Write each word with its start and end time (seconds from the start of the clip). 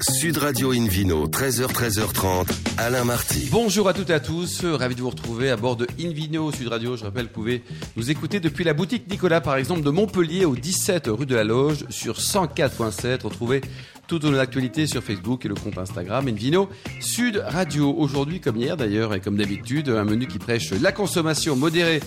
Sud 0.00 0.38
Radio 0.38 0.72
Invino, 0.72 1.28
13h, 1.28 1.66
13h30, 1.66 2.48
Alain 2.78 3.04
Marty. 3.04 3.48
Bonjour 3.52 3.88
à 3.88 3.92
toutes 3.92 4.10
et 4.10 4.14
à 4.14 4.20
tous, 4.20 4.64
ravi 4.64 4.94
de 4.94 5.00
vous 5.00 5.10
retrouver 5.10 5.50
à 5.50 5.56
bord 5.56 5.76
de 5.76 5.86
Invino 6.00 6.50
Sud 6.50 6.68
Radio. 6.68 6.96
Je 6.96 7.04
rappelle, 7.04 7.26
vous 7.26 7.32
pouvez 7.32 7.62
nous 7.96 8.10
écouter 8.10 8.40
depuis 8.40 8.64
la 8.64 8.72
boutique 8.72 9.08
Nicolas, 9.10 9.40
par 9.40 9.56
exemple, 9.56 9.82
de 9.82 9.90
Montpellier 9.90 10.44
au 10.44 10.56
17 10.56 11.08
rue 11.08 11.26
de 11.26 11.34
la 11.34 11.44
Loge 11.44 11.84
sur 11.90 12.18
104.7. 12.18 13.22
Retrouvez 13.22 13.60
toutes 14.12 14.24
nos 14.24 14.38
actualités 14.38 14.86
sur 14.86 15.02
Facebook 15.02 15.46
et 15.46 15.48
le 15.48 15.54
compte 15.54 15.78
Instagram 15.78 16.28
Invino 16.28 16.68
Sud 17.00 17.42
Radio. 17.46 17.94
Aujourd'hui, 17.96 18.40
comme 18.40 18.58
hier 18.58 18.76
d'ailleurs 18.76 19.14
et 19.14 19.20
comme 19.20 19.38
d'habitude, 19.38 19.88
un 19.88 20.04
menu 20.04 20.26
qui 20.26 20.38
prêche 20.38 20.70
la 20.72 20.92
consommation 20.92 21.56
modérée 21.56 22.00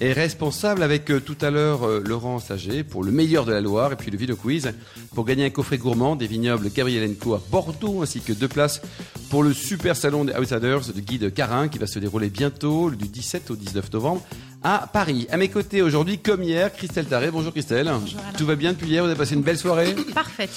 et 0.00 0.12
responsable 0.12 0.84
avec 0.84 1.10
euh, 1.10 1.18
tout 1.18 1.36
à 1.40 1.50
l'heure 1.50 1.82
euh, 1.82 2.00
Laurent 2.06 2.38
Sager 2.38 2.84
pour 2.84 3.02
le 3.02 3.10
meilleur 3.10 3.44
de 3.44 3.50
la 3.50 3.60
Loire 3.60 3.92
et 3.92 3.96
puis 3.96 4.12
le 4.12 4.16
Vino 4.16 4.36
Quiz 4.36 4.72
pour 5.16 5.24
gagner 5.24 5.46
un 5.46 5.50
coffret 5.50 5.78
gourmand 5.78 6.14
des 6.14 6.28
vignobles 6.28 6.70
Gabrielenco 6.72 7.34
à 7.34 7.42
Bordeaux 7.50 8.02
ainsi 8.02 8.20
que 8.20 8.32
deux 8.32 8.46
places 8.46 8.80
pour 9.28 9.42
le 9.42 9.52
super 9.52 9.96
salon 9.96 10.24
des 10.24 10.34
Outsiders 10.34 10.92
de 10.94 11.00
Guide 11.00 11.34
Carin 11.34 11.66
qui 11.66 11.78
va 11.78 11.88
se 11.88 11.98
dérouler 11.98 12.28
bientôt 12.28 12.92
du 12.92 13.08
17 13.08 13.50
au 13.50 13.56
19 13.56 13.92
novembre 13.94 14.22
à 14.62 14.88
Paris. 14.92 15.26
À 15.30 15.36
mes 15.36 15.48
côtés 15.48 15.82
aujourd'hui, 15.82 16.18
comme 16.18 16.42
hier, 16.44 16.72
Christelle 16.72 17.06
Taré. 17.06 17.32
Bonjour 17.32 17.52
Christelle. 17.52 17.90
Tout 18.36 18.46
va 18.46 18.54
bien 18.54 18.72
depuis 18.72 18.88
hier 18.88 19.02
Vous 19.02 19.08
avez 19.10 19.18
passé 19.18 19.34
une 19.34 19.42
belle 19.42 19.58
soirée? 19.58 19.96
Parfaite. 20.14 20.50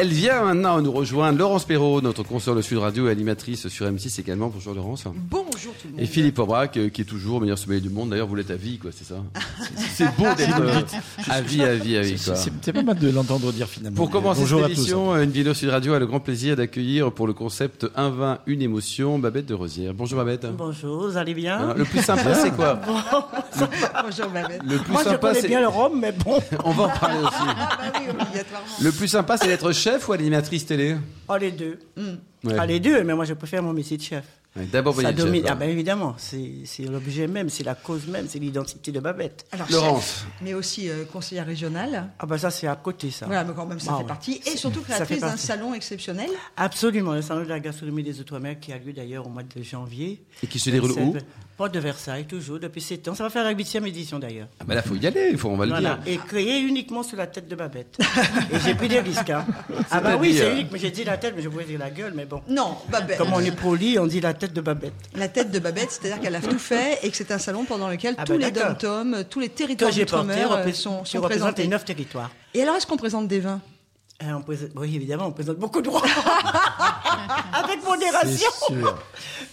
Elle 0.00 0.10
vient 0.10 0.44
maintenant 0.44 0.80
nous 0.80 0.92
rejoindre. 0.92 1.40
Laurence 1.40 1.64
Perrault, 1.64 2.00
notre 2.00 2.22
consoeur 2.22 2.54
de 2.54 2.62
Sud 2.62 2.78
Radio 2.78 3.08
et 3.08 3.10
animatrice 3.10 3.66
sur 3.66 3.84
M6 3.84 4.20
également. 4.20 4.46
Bonjour 4.46 4.72
Laurence. 4.72 5.02
Bonjour 5.28 5.72
tout 5.74 5.88
le 5.88 5.90
monde. 5.90 6.00
Et 6.00 6.06
Philippe 6.06 6.38
Aubrac, 6.38 6.76
euh, 6.76 6.88
qui 6.88 7.00
est 7.00 7.04
toujours 7.04 7.40
meilleur 7.40 7.58
sommelier 7.58 7.80
du 7.80 7.88
monde. 7.90 8.10
D'ailleurs, 8.10 8.28
vous 8.28 8.36
l'êtes 8.36 8.52
à 8.52 8.54
vie, 8.54 8.78
quoi, 8.78 8.92
c'est 8.96 9.02
ça 9.02 9.16
C'est 9.96 10.04
beau 10.16 10.32
d'être 10.36 10.60
euh, 10.60 10.82
à 11.28 11.40
vie, 11.40 11.64
à 11.64 11.74
vie, 11.74 11.96
à 11.96 12.02
vie. 12.02 12.16
C'est 12.16 12.72
pas 12.72 12.82
mal 12.84 12.96
de 12.96 13.10
l'entendre 13.10 13.50
dire 13.50 13.66
finalement. 13.66 13.96
Pour 13.96 14.08
commencer 14.08 14.42
Bonjour 14.42 14.60
cette 14.60 14.70
à 14.70 14.74
tous. 14.76 14.80
émission, 14.82 15.16
une 15.16 15.30
vidéo 15.32 15.52
Sud 15.52 15.70
Radio 15.70 15.94
a 15.94 15.98
le 15.98 16.06
grand 16.06 16.20
plaisir 16.20 16.54
d'accueillir 16.54 17.10
pour 17.10 17.26
le 17.26 17.32
concept 17.32 17.84
Un 17.96 18.10
vin, 18.10 18.38
une 18.46 18.62
émotion, 18.62 19.18
Babette 19.18 19.46
de 19.46 19.54
Rosière. 19.54 19.94
Bonjour 19.94 20.18
Babette. 20.18 20.46
Bonjour, 20.56 21.08
vous 21.08 21.16
allez 21.16 21.34
bien 21.34 21.74
Le 21.74 21.84
plus 21.84 22.02
sympa, 22.04 22.34
c'est 22.36 22.52
quoi 22.52 22.74
Bonjour 24.04 24.28
Babette. 24.32 24.62
Le 24.64 24.78
plus 24.78 24.92
Moi, 24.92 25.02
je 25.02 25.08
sympa, 25.08 25.28
connais 25.28 25.40
c'est. 25.40 25.48
bien 25.48 25.60
le 25.60 25.66
rhum, 25.66 25.98
mais 26.00 26.12
bon. 26.12 26.38
On 26.64 26.70
va 26.70 26.84
en 26.84 26.88
parler 26.88 27.18
aussi. 27.18 27.32
Ah 27.48 27.68
bah 27.82 27.92
oui, 27.98 28.04
obligatoirement. 28.10 28.68
Le 28.80 28.92
plus 28.92 29.08
sympa, 29.08 29.36
c'est 29.36 29.48
d'être 29.48 29.72
chef 29.72 29.87
ou 30.08 30.12
animatrice 30.12 30.66
télé? 30.66 30.96
Oh, 31.28 31.36
les 31.36 31.50
deux. 31.52 31.78
Ouais. 32.44 32.54
Ah, 32.58 32.66
les 32.66 32.80
deux, 32.80 33.02
mais 33.04 33.14
moi, 33.14 33.24
je 33.24 33.34
préfère 33.34 33.62
mon 33.62 33.72
métier 33.72 33.96
de 33.96 34.02
chef. 34.02 34.24
D'abord, 34.66 34.92
vous 34.94 35.02
Ça 35.02 35.12
domine. 35.12 35.44
Ah, 35.48 35.54
ben 35.54 35.68
évidemment, 35.68 36.14
c'est 36.18 36.64
l'objet 36.88 37.26
même, 37.26 37.48
c'est 37.48 37.64
la 37.64 37.74
cause 37.74 38.06
même, 38.06 38.26
c'est 38.28 38.38
l'identité 38.38 38.92
de 38.92 39.00
Babette. 39.00 39.46
Alors, 39.52 39.70
Laurence. 39.70 40.24
mais 40.42 40.54
aussi 40.54 40.88
euh, 40.88 41.04
conseillère 41.04 41.46
régionale. 41.46 42.10
Ah, 42.18 42.26
ben 42.26 42.38
ça, 42.38 42.50
c'est 42.50 42.66
à 42.66 42.76
côté, 42.76 43.10
ça. 43.10 43.26
Voilà, 43.26 43.44
mais 43.44 43.52
quand 43.54 43.66
même, 43.66 43.80
ça 43.80 43.90
Ah 43.92 43.96
fait 43.96 44.02
ouais. 44.02 44.08
partie. 44.08 44.40
Et 44.46 44.56
surtout 44.56 44.80
créatrice 44.82 45.20
d'un 45.20 45.36
salon 45.36 45.74
exceptionnel. 45.74 46.30
Absolument, 46.56 47.12
le 47.14 47.22
salon 47.22 47.42
de 47.44 47.48
la 47.48 47.60
gastronomie 47.60 48.02
des 48.02 48.20
Outre-mer 48.20 48.58
qui 48.60 48.72
a 48.72 48.78
lieu 48.78 48.92
d'ailleurs 48.92 49.26
au 49.26 49.30
mois 49.30 49.42
de 49.42 49.62
janvier. 49.62 50.22
Et 50.42 50.46
qui 50.46 50.58
se 50.58 50.70
déroule 50.70 50.92
où 50.92 51.16
Porte 51.56 51.74
de 51.74 51.80
Versailles, 51.80 52.24
toujours, 52.24 52.60
depuis 52.60 52.80
7 52.80 53.08
ans. 53.08 53.14
Ça 53.16 53.24
va 53.24 53.30
faire 53.30 53.42
la 53.42 53.50
huitième 53.50 53.84
édition 53.84 54.20
d'ailleurs. 54.20 54.46
Ah 54.60 54.64
bah 54.64 54.76
là, 54.76 54.82
faut 54.82 54.94
y 54.94 55.04
aller, 55.08 55.30
il 55.32 55.36
faut, 55.38 55.48
on 55.48 55.56
va 55.56 55.64
le 55.66 55.72
Voilà. 55.72 55.96
dire. 56.04 56.12
Et 56.14 56.16
créé 56.16 56.60
uniquement 56.60 57.02
sur 57.02 57.16
la 57.16 57.26
tête 57.26 57.48
de 57.48 57.56
Babette. 57.56 57.98
Et 58.52 58.60
j'ai 58.64 58.76
pris 58.76 58.86
des 58.88 59.00
risques. 59.00 59.30
Hein. 59.30 59.44
Ah 59.90 60.00
bah 60.00 60.16
oui, 60.20 60.34
c'est 60.38 60.52
unique, 60.52 60.68
mais 60.70 60.78
j'ai 60.78 60.90
dit 60.92 61.02
la 61.02 61.16
tête, 61.16 61.32
mais 61.34 61.42
je 61.42 61.48
pouvais 61.48 61.64
dire 61.64 61.78
la 61.80 61.90
gueule, 61.90 62.12
mais 62.14 62.26
bon. 62.26 62.42
Non, 62.48 62.76
Babette. 62.90 63.18
Comme 63.18 63.32
on 63.32 63.40
est 63.40 63.50
poli, 63.56 63.98
on 63.98 64.06
dit 64.06 64.20
la 64.20 64.34
tête 64.34 64.47
de 64.52 64.60
Babette. 64.60 64.92
La 65.14 65.28
tête 65.28 65.50
de 65.50 65.58
Babette, 65.58 65.90
c'est-à-dire 65.90 66.20
qu'elle 66.20 66.34
a 66.36 66.40
tout 66.40 66.58
fait 66.58 66.98
et 67.02 67.10
que 67.10 67.16
c'est 67.16 67.30
un 67.30 67.38
salon 67.38 67.64
pendant 67.64 67.88
lequel 67.88 68.14
Ah 68.18 68.24
tous 68.24 68.32
bah 68.32 68.38
les 68.38 68.50
d'accord. 68.50 68.76
dom-toms, 68.80 69.24
tous 69.30 69.40
les 69.40 69.48
territoires 69.48 69.92
d'outre-mer 69.92 70.52
euh, 70.52 70.72
sont, 70.72 71.04
sont 71.04 71.18
représente 71.20 71.28
présentés. 71.28 71.62
les 71.62 71.68
neuf 71.68 71.84
territoires. 71.84 72.30
Et 72.54 72.62
alors, 72.62 72.76
est-ce 72.76 72.86
qu'on 72.86 72.96
présente 72.96 73.28
des 73.28 73.40
vins? 73.40 73.60
Euh, 74.22 74.32
on 74.32 74.42
présente- 74.42 74.70
oui, 74.74 74.96
évidemment, 74.96 75.26
on 75.26 75.32
présente 75.32 75.58
beaucoup 75.58 75.80
de 75.80 75.86
droits. 75.86 76.02
avec 77.52 77.84
modération. 77.84 78.50
C'est 78.68 78.74
sûr. 78.74 78.98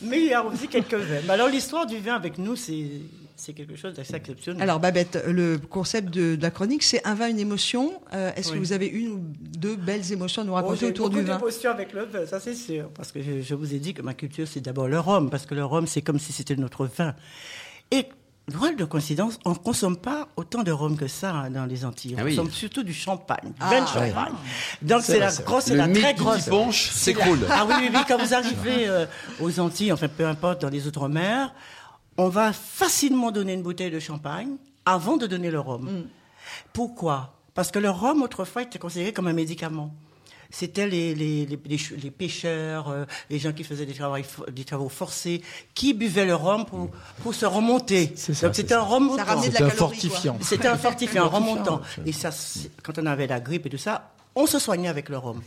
Mais 0.01 0.19
il 0.19 0.25
y 0.27 0.33
a 0.33 0.43
aussi 0.43 0.67
quelques 0.67 0.93
vins. 0.95 1.29
Alors, 1.29 1.47
l'histoire 1.47 1.85
du 1.85 1.99
vin 1.99 2.15
avec 2.15 2.37
nous, 2.37 2.55
c'est, 2.55 2.87
c'est 3.37 3.53
quelque 3.53 3.75
chose 3.75 3.93
d'assez 3.95 4.15
exceptionnel. 4.15 4.61
Alors 4.61 4.79
Babette, 4.79 5.23
le 5.27 5.57
concept 5.57 6.09
de, 6.13 6.35
de 6.35 6.41
la 6.41 6.51
chronique, 6.51 6.83
c'est 6.83 7.05
un 7.05 7.15
vin, 7.15 7.27
une 7.27 7.39
émotion. 7.39 7.93
Euh, 8.13 8.31
Est-ce 8.35 8.51
que 8.51 8.57
vous 8.57 8.71
avez 8.73 8.87
une 8.87 9.07
ou 9.09 9.19
deux 9.39 9.75
belles 9.75 10.11
émotions 10.11 10.41
à 10.41 10.45
nous 10.45 10.51
Bon, 10.51 10.55
raconter 10.57 10.77
j'ai 10.79 10.85
autour 10.87 11.09
beaucoup 11.09 11.21
du 11.21 11.25
vin 11.29 11.37
d'émotions 11.37 11.71
avec 11.71 11.93
le 11.93 12.05
vin, 12.05 12.25
ça 12.25 12.39
c'est 12.39 12.55
sûr. 12.55 12.89
Parce 12.95 13.11
que 13.11 13.21
je, 13.21 13.41
je 13.41 13.55
vous 13.55 13.73
ai 13.73 13.79
dit 13.79 13.93
que 13.93 14.01
ma 14.01 14.13
culture, 14.13 14.47
c'est 14.47 14.61
d'abord 14.61 14.87
le 14.87 14.99
rhum. 14.99 15.29
Parce 15.29 15.45
que 15.45 15.53
le 15.55 15.65
rhum, 15.65 15.85
c'est 15.87 16.01
comme 16.01 16.19
si 16.19 16.31
c'était 16.31 16.55
notre 16.55 16.85
vin. 16.85 17.13
Et, 17.91 18.05
drôle 18.47 18.75
de 18.75 18.85
coïncidence, 18.85 19.39
on 19.43 19.49
ne 19.51 19.55
consomme 19.55 19.97
pas 19.97 20.27
autant 20.37 20.61
de 20.63 20.71
rhum 20.71 20.95
que 20.97 21.07
ça 21.07 21.31
hein, 21.33 21.49
dans 21.49 21.65
les 21.65 21.83
Antilles. 21.83 22.13
On 22.15 22.21
Ah 22.21 22.23
oui. 22.25 22.35
consomme 22.35 22.51
surtout 22.51 22.83
du 22.83 22.93
champagne, 22.93 23.47
du 23.49 23.53
Ah, 23.59 23.69
vin 23.69 23.79
de 23.81 23.99
ouais. 23.99 24.09
champagne. 24.11 24.33
Donc 24.81 25.01
C'est 25.01 25.19
la 25.19 25.31
grosse, 25.33 25.65
c'est 25.65 25.71
Le 25.71 25.77
la 25.79 25.87
très 25.89 26.13
grosse. 26.13 26.47
la- 26.47 26.71
s'écroule. 26.71 27.39
Ah 27.49 27.65
oui, 27.67 27.73
oui, 27.81 27.89
oui, 27.93 27.99
quand 28.07 28.17
vous 28.23 28.33
arrivez 28.33 28.87
euh, 28.87 29.05
aux 29.41 29.59
Antilles, 29.59 29.91
enfin 29.91 30.07
peu 30.07 30.25
importe, 30.27 30.61
dans 30.61 30.69
les 30.69 30.85
Outre-mer, 30.87 31.53
on 32.17 32.29
va 32.29 32.53
facilement 32.53 33.31
donner 33.31 33.53
une 33.53 33.63
bouteille 33.63 33.91
de 33.91 33.99
champagne 33.99 34.55
avant 34.85 35.17
de 35.17 35.27
donner 35.27 35.51
le 35.51 35.59
rhum. 35.59 36.05
Pourquoi? 36.73 37.33
Parce 37.53 37.71
que 37.71 37.79
le 37.79 37.89
rhum, 37.89 38.21
autrefois, 38.21 38.63
était 38.63 38.79
considéré 38.79 39.13
comme 39.13 39.27
un 39.27 39.33
médicament. 39.33 39.93
C'était 40.51 40.87
les, 40.87 41.15
les, 41.15 41.45
les, 41.45 41.59
les 41.65 41.77
ch- 41.77 41.99
les 42.01 42.11
pêcheurs, 42.11 42.87
euh, 42.89 43.05
les 43.29 43.39
gens 43.39 43.51
qui 43.51 43.63
faisaient 43.63 43.85
des 43.85 43.93
travaux, 43.95 44.15
des 44.51 44.63
travaux 44.63 44.89
forcés, 44.89 45.41
qui 45.73 45.93
buvaient 45.93 46.25
le 46.25 46.35
rhum 46.35 46.65
pour, 46.65 46.91
pour 47.23 47.33
se 47.33 47.45
remonter. 47.45 48.13
C'est 48.15 48.33
ça, 48.33 48.47
Donc 48.47 48.55
c'est 48.55 48.61
c'était 48.61 48.75
ça. 48.75 48.81
un 48.81 48.83
remontant. 48.83 49.17
Ça 49.17 49.23
ramenait 49.23 49.47
de 49.49 49.53
la 49.53 49.57
C'est 49.59 49.63
un 49.65 49.69
calorie, 49.69 49.77
fortifiant. 49.95 50.37
C'était 50.41 50.67
un 50.67 50.77
fortifiant, 50.77 51.23
un 51.25 51.27
remontant. 51.27 51.81
Et 52.05 52.11
ça, 52.13 52.29
quand 52.83 52.97
on 52.99 53.05
avait 53.07 53.27
la 53.27 53.39
grippe 53.39 53.65
et 53.65 53.69
tout 53.69 53.77
ça, 53.77 54.11
on 54.35 54.45
se 54.45 54.59
soignait 54.59 54.87
avec 54.89 55.09
le 55.09 55.17
rhum. 55.17 55.41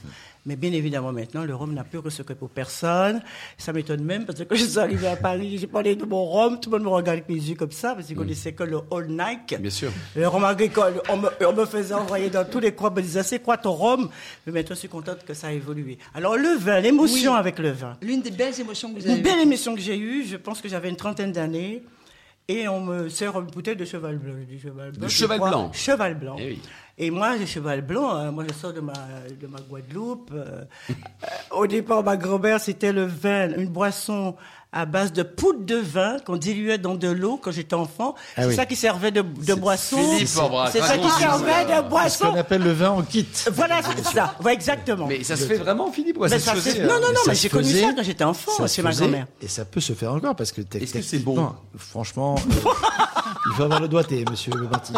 Mais 0.48 0.56
bien 0.56 0.72
évidemment, 0.72 1.12
maintenant, 1.12 1.44
le 1.44 1.54
rhum 1.54 1.74
n'a 1.74 1.84
plus 1.84 2.00
que 2.00 2.32
pour 2.32 2.48
personne. 2.48 3.20
Ça 3.58 3.74
m'étonne 3.74 4.02
même 4.02 4.24
parce 4.24 4.38
que 4.38 4.44
quand 4.44 4.54
je 4.56 4.64
suis 4.64 4.78
arrivé 4.78 5.06
à 5.06 5.14
Paris, 5.16 5.58
j'ai 5.58 5.66
parlé 5.66 5.94
de 5.94 6.06
mon 6.06 6.24
rhum, 6.24 6.58
tout 6.58 6.70
le 6.70 6.78
monde 6.78 6.86
me 6.86 6.90
regarde 6.90 7.18
avec 7.18 7.28
mes 7.28 7.34
yeux 7.34 7.54
comme 7.54 7.70
ça 7.70 7.94
parce 7.94 8.06
qu'ils 8.06 8.16
connaissaient 8.16 8.52
que 8.54 8.62
le 8.62 8.78
All 8.90 9.08
Nike. 9.08 9.60
Bien 9.60 9.70
sûr. 9.70 9.90
Le 10.16 10.26
rhum 10.26 10.44
agricole, 10.44 11.02
on 11.10 11.18
me, 11.18 11.28
on 11.46 11.52
me 11.52 11.66
faisait 11.66 11.92
envoyer 11.92 12.30
dans 12.30 12.46
tous 12.46 12.60
les 12.60 12.72
coins, 12.72 12.88
me 12.88 13.02
disait, 13.02 13.22
c'est 13.24 13.40
quoi 13.40 13.58
ton 13.58 13.72
rhum? 13.72 14.08
Mais 14.46 14.52
maintenant, 14.54 14.74
je 14.74 14.80
suis 14.80 14.88
contente 14.88 15.18
que 15.26 15.34
ça 15.34 15.48
a 15.48 15.52
évolué. 15.52 15.98
Alors, 16.14 16.34
le 16.38 16.56
vin, 16.56 16.80
l'émotion 16.80 17.32
Oui. 17.34 17.38
avec 17.38 17.58
le 17.58 17.68
vin. 17.72 17.98
L'une 18.00 18.22
des 18.22 18.30
belles 18.30 18.58
émotions 18.58 18.88
que 18.94 19.00
vous 19.00 19.06
avez 19.06 19.16
Une 19.18 19.22
belle 19.22 19.40
émission 19.40 19.74
que 19.74 19.82
j'ai 19.82 19.98
eue, 19.98 20.24
je 20.24 20.38
pense 20.38 20.62
que 20.62 20.68
j'avais 20.70 20.88
une 20.88 20.96
trentaine 20.96 21.30
d'années. 21.30 21.82
Et 22.50 22.66
on 22.66 22.80
me 22.80 23.10
sert 23.10 23.38
une 23.38 23.44
bouteille 23.46 23.76
de 23.76 23.84
cheval 23.84 24.16
blanc. 24.16 24.32
Dis 24.48 24.58
cheval 24.58 24.92
blanc. 24.92 25.00
De 25.04 25.08
cheval 25.08 25.38
blanc. 25.38 25.70
Cheval 25.74 26.14
blanc. 26.18 26.36
Eh 26.38 26.46
oui. 26.46 26.62
Et 26.96 27.10
moi, 27.10 27.36
le 27.36 27.44
cheval 27.44 27.82
blanc, 27.82 28.10
hein, 28.14 28.30
moi 28.32 28.44
je 28.48 28.54
sors 28.54 28.72
de 28.72 28.80
ma, 28.80 28.94
de 29.38 29.46
ma 29.46 29.58
Guadeloupe. 29.60 30.30
euh, 30.32 30.64
euh, 30.90 30.94
au 31.50 31.66
départ, 31.66 32.02
ma 32.02 32.16
grand-mère, 32.16 32.58
c'était 32.58 32.92
le 32.92 33.04
vin, 33.04 33.50
une 33.54 33.68
boisson 33.68 34.34
à 34.70 34.84
base 34.84 35.12
de 35.14 35.22
poudre 35.22 35.64
de 35.64 35.76
vin 35.76 36.18
qu'on 36.26 36.36
diluait 36.36 36.76
dans 36.76 36.94
de 36.94 37.08
l'eau 37.08 37.38
quand 37.42 37.50
j'étais 37.50 37.74
enfant. 37.74 38.14
Ah 38.36 38.42
c'est 38.42 38.48
oui. 38.48 38.54
ça 38.54 38.66
qui 38.66 38.76
servait 38.76 39.10
de, 39.10 39.22
de 39.22 39.54
boisson. 39.54 39.96
C'est 40.18 40.26
ça 40.26 40.98
qui 40.98 41.08
servait 41.10 41.64
de 41.64 41.70
Ce 41.84 41.88
boisson. 41.88 42.26
qu'on 42.32 42.36
appelle 42.38 42.62
le 42.62 42.72
vin 42.72 42.90
en 42.90 43.02
kit. 43.02 43.26
Voilà, 43.52 43.80
c'est 43.82 44.04
ça. 44.14 44.34
Ouais, 44.44 44.52
exactement. 44.52 45.06
Mais 45.06 45.24
ça 45.24 45.36
se 45.36 45.44
fait 45.44 45.56
vraiment, 45.56 45.90
Philippe 45.90 46.18
ou 46.18 46.22
Mais 46.24 46.28
ça 46.28 46.38
ça, 46.38 46.54
se 46.54 46.60
c'est- 46.60 46.70
faisait, 46.72 46.82
non, 46.86 46.94
hein 46.94 47.00
non, 47.00 47.08
non, 47.08 47.20
mais 47.26 47.34
j'ai 47.34 47.48
connu 47.48 47.70
ça 47.72 47.92
quand 47.96 48.02
j'étais 48.02 48.24
enfant, 48.24 48.66
chez 48.66 48.82
ma 48.82 48.92
grand-mère. 48.92 49.26
Et 49.40 49.48
ça 49.48 49.64
peut 49.64 49.80
se 49.80 49.94
faire 49.94 50.12
encore 50.12 50.36
parce 50.36 50.52
que 50.52 50.60
Est-ce 50.60 50.92
que 50.92 51.02
c'est 51.02 51.18
bon 51.20 51.50
Franchement, 51.76 52.34
euh, 52.38 52.70
il 53.50 53.56
faut 53.56 53.62
avoir 53.62 53.80
le 53.80 53.88
doigté, 53.88 54.24
monsieur 54.30 54.52
Le 54.54 54.68
Marty. 54.68 54.92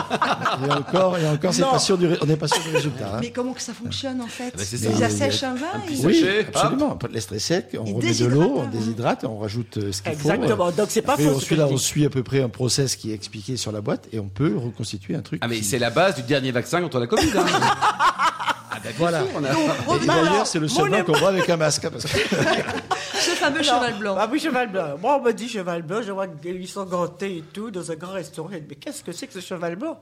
Et 0.66 0.72
encore, 0.72 1.16
et 1.18 1.28
encore, 1.28 1.54
c'est 1.54 1.62
pas 1.62 1.78
sûr 1.78 1.96
du, 1.96 2.08
on 2.20 2.26
n'est 2.26 2.36
pas 2.36 2.48
sûr 2.48 2.62
du 2.62 2.74
résultat. 2.74 3.14
hein. 3.14 3.18
Mais 3.20 3.30
comment 3.30 3.52
que 3.52 3.62
ça 3.62 3.72
fonctionne 3.72 4.20
en 4.20 4.26
fait 4.26 4.52
bah, 4.56 4.62
c'est 4.64 4.76
Ils 4.80 4.96
ça. 4.96 5.06
assèchent 5.06 5.42
un 5.44 5.54
vin 5.54 5.66
Oui, 6.02 6.24
absolument. 6.52 6.98
On 7.02 7.06
laisse 7.12 7.26
très 7.28 7.38
sec, 7.38 7.76
on 7.78 7.84
Il 7.84 7.94
remet 7.94 8.12
de 8.14 8.26
l'eau, 8.26 8.54
on 8.56 8.60
avant. 8.62 8.70
déshydrate, 8.70 9.24
on 9.24 9.38
rajoute 9.38 9.59
euh, 9.76 9.92
ce 9.92 10.02
qu'il 10.02 10.12
faut. 10.12 10.30
Exactement. 10.30 10.70
Donc, 10.70 10.86
c'est 10.90 11.02
pas 11.02 11.16
faux, 11.16 11.34
Ensuite, 11.36 11.48
que 11.50 11.54
là, 11.54 11.66
on 11.68 11.76
suit 11.76 12.04
à 12.06 12.10
peu 12.10 12.22
près 12.22 12.42
un 12.42 12.48
process 12.48 12.96
qui 12.96 13.10
est 13.10 13.14
expliqué 13.14 13.56
sur 13.56 13.72
la 13.72 13.80
boîte 13.80 14.08
et 14.12 14.18
on 14.20 14.28
peut 14.28 14.56
reconstituer 14.56 15.14
un 15.14 15.22
truc. 15.22 15.40
Ah 15.42 15.48
mais 15.48 15.56
qui- 15.58 15.64
c'est 15.64 15.78
la 15.78 15.90
base 15.90 16.14
du 16.16 16.22
dernier 16.22 16.50
vaccin 16.52 16.80
contre 16.80 16.98
la 16.98 17.06
Covid. 17.06 17.30
hein. 17.36 17.44
ah 18.70 18.78
bien 18.82 18.90
Voilà. 18.98 19.20
sûr, 19.20 19.28
on 19.36 19.44
a- 19.44 19.96
Et 20.02 20.06
d'ailleurs, 20.06 20.46
c'est 20.46 20.58
le 20.58 20.66
vin 20.66 20.86
émo- 20.88 21.04
qu'on 21.04 21.18
boit 21.18 21.28
avec 21.28 21.48
un 21.48 21.56
masque. 21.56 21.84
hein, 21.84 21.90
Parce 21.92 22.04
que... 22.04 22.18
Ce 23.20 23.30
fameux 23.32 23.62
cheval 23.62 23.98
blanc. 23.98 24.16
Ah 24.18 24.28
oui, 24.32 24.38
cheval 24.40 24.70
blanc. 24.72 24.96
Moi, 25.00 25.18
on 25.20 25.24
me 25.24 25.32
dit 25.32 25.48
cheval 25.48 25.82
blanc, 25.82 26.00
je 26.02 26.10
vois 26.12 26.26
qu'ils 26.26 26.66
sont 26.68 26.84
gantés 26.84 27.36
et 27.38 27.44
tout, 27.52 27.70
dans 27.70 27.90
un 27.90 27.94
grand 27.96 28.12
restaurant. 28.12 28.48
Mais 28.50 28.76
qu'est-ce 28.76 29.04
que 29.04 29.12
c'est 29.12 29.26
que 29.26 29.34
ce 29.34 29.40
cheval 29.40 29.76
blanc? 29.76 30.00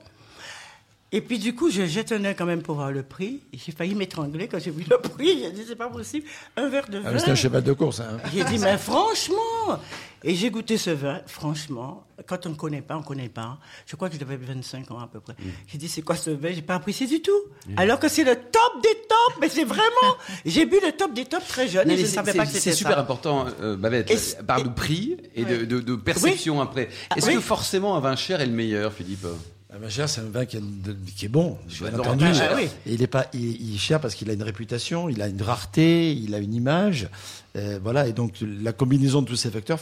Et 1.11 1.23
puis, 1.23 1.39
du 1.39 1.55
coup, 1.55 1.71
je 1.71 1.87
jette 1.87 2.13
un 2.13 2.23
œil 2.27 2.35
quand 2.37 2.45
même 2.45 2.61
pour 2.61 2.75
voir 2.75 2.93
le 2.93 3.03
prix. 3.03 3.41
J'ai 3.55 3.73
failli 3.73 3.95
m'étrangler 3.95 4.47
quand 4.47 4.59
j'ai 4.59 4.71
vu 4.71 4.85
le 4.91 4.99
prix. 4.99 5.39
J'ai 5.43 5.51
dit, 5.53 5.63
c'est 5.67 5.75
pas 5.75 5.89
possible. 5.89 6.27
Un 6.55 6.69
verre 6.69 6.87
de 6.91 6.99
Ah, 6.99 7.01
vin. 7.01 7.13
mais 7.13 7.19
c'est 7.19 7.31
un 7.31 7.35
cheval 7.35 7.63
de 7.63 7.73
course. 7.73 8.01
Hein. 8.01 8.19
J'ai 8.35 8.45
dit, 8.45 8.59
mais 8.59 8.77
franchement 8.77 9.81
Et 10.23 10.35
j'ai 10.35 10.51
goûté 10.51 10.77
ce 10.77 10.91
vin, 10.91 11.21
franchement, 11.27 12.05
quand 12.27 12.45
on 12.45 12.51
ne 12.51 12.55
connaît 12.57 12.83
pas, 12.83 12.97
on 12.97 13.01
ne 13.01 13.05
connaît 13.05 13.29
pas. 13.31 13.57
Je 13.87 13.97
crois 13.97 14.11
que 14.11 14.19
j'avais 14.19 14.37
25 14.37 14.91
ans 14.91 14.99
à 14.99 15.07
peu 15.07 15.21
près. 15.21 15.35
J'ai 15.67 15.79
dit, 15.79 15.89
c'est 15.89 16.03
quoi 16.03 16.17
ce 16.17 16.29
vin? 16.31 16.51
J'ai 16.53 16.61
pas 16.61 16.75
apprécié 16.75 17.07
du 17.07 17.23
tout. 17.23 17.41
Alors 17.79 17.99
que 18.01 18.09
c'est 18.09 18.25
le 18.25 18.35
top 18.35 18.83
des 18.83 18.95
tops, 19.09 19.39
mais 19.41 19.49
c'est 19.49 19.65
vraiment... 19.65 20.17
J'ai 20.45 20.67
bu 20.67 20.77
le 20.85 20.93
top 20.93 21.15
des 21.15 21.25
tops 21.25 21.47
très 21.49 21.69
jeune 21.69 21.85
et 21.89 21.93
mais 21.93 21.97
je 21.97 22.03
ne 22.03 22.07
c'est- 22.07 22.15
savais 22.17 22.35
pas 22.35 22.45
que 22.45 22.49
c'était 22.53 22.71
C'est 22.71 22.73
super 22.77 22.95
ça. 22.95 23.01
important, 23.01 23.47
euh, 23.63 23.77
Babette. 23.77 24.11
Et 24.11 24.17
c'est- 24.19 24.43
Parle 24.45 24.65
de 24.65 24.69
prix 24.71 25.17
et 25.35 25.45
de, 25.47 25.65
de- 25.65 25.81
de 25.81 25.95
perception 25.97 26.61
après. 26.61 26.89
Ah, 27.11 27.15
Est-ce 27.17 27.29
oui. 27.29 27.35
que 27.37 27.41
forcément 27.41 27.97
un 27.97 28.01
vin 28.01 28.17
cher 28.17 28.41
est 28.43 28.47
le 28.47 28.53
meilleur, 28.53 28.93
Philippe? 28.93 29.27
La 29.71 29.79
Machère, 29.79 30.09
c'est 30.09 30.23
un 30.23 30.31
vin 30.31 30.47
qui, 30.47 30.57
est 30.57 31.29
bon, 31.29 31.59
Je 31.69 31.81
bien 31.83 31.91
l'adore. 31.91 32.07
entendu. 32.09 32.25
Ah, 32.41 32.55
oui. 32.57 32.69
Et 32.87 32.95
il 32.95 33.03
est 33.03 33.07
pas, 33.07 33.27
il, 33.35 33.61
il 33.69 33.75
est 33.75 33.79
cher 33.79 34.01
parce 34.01 34.15
qu'il 34.15 34.31
a 34.31 34.33
une 34.33 34.43
réputation, 34.43 35.11
il 35.11 35.21
a 35.21 35.29
une 35.29 35.43
rareté, 35.43 36.13
il 36.13 36.35
a 36.35 36.39
une 36.39 36.55
image, 36.55 37.09
Euh, 37.57 37.79
voilà. 37.83 38.07
Et 38.07 38.13
donc 38.13 38.35
la 38.41 38.73
combinaison 38.73 39.21
de 39.23 39.27
tous 39.27 39.37
ces 39.37 39.51
facteurs 39.51 39.81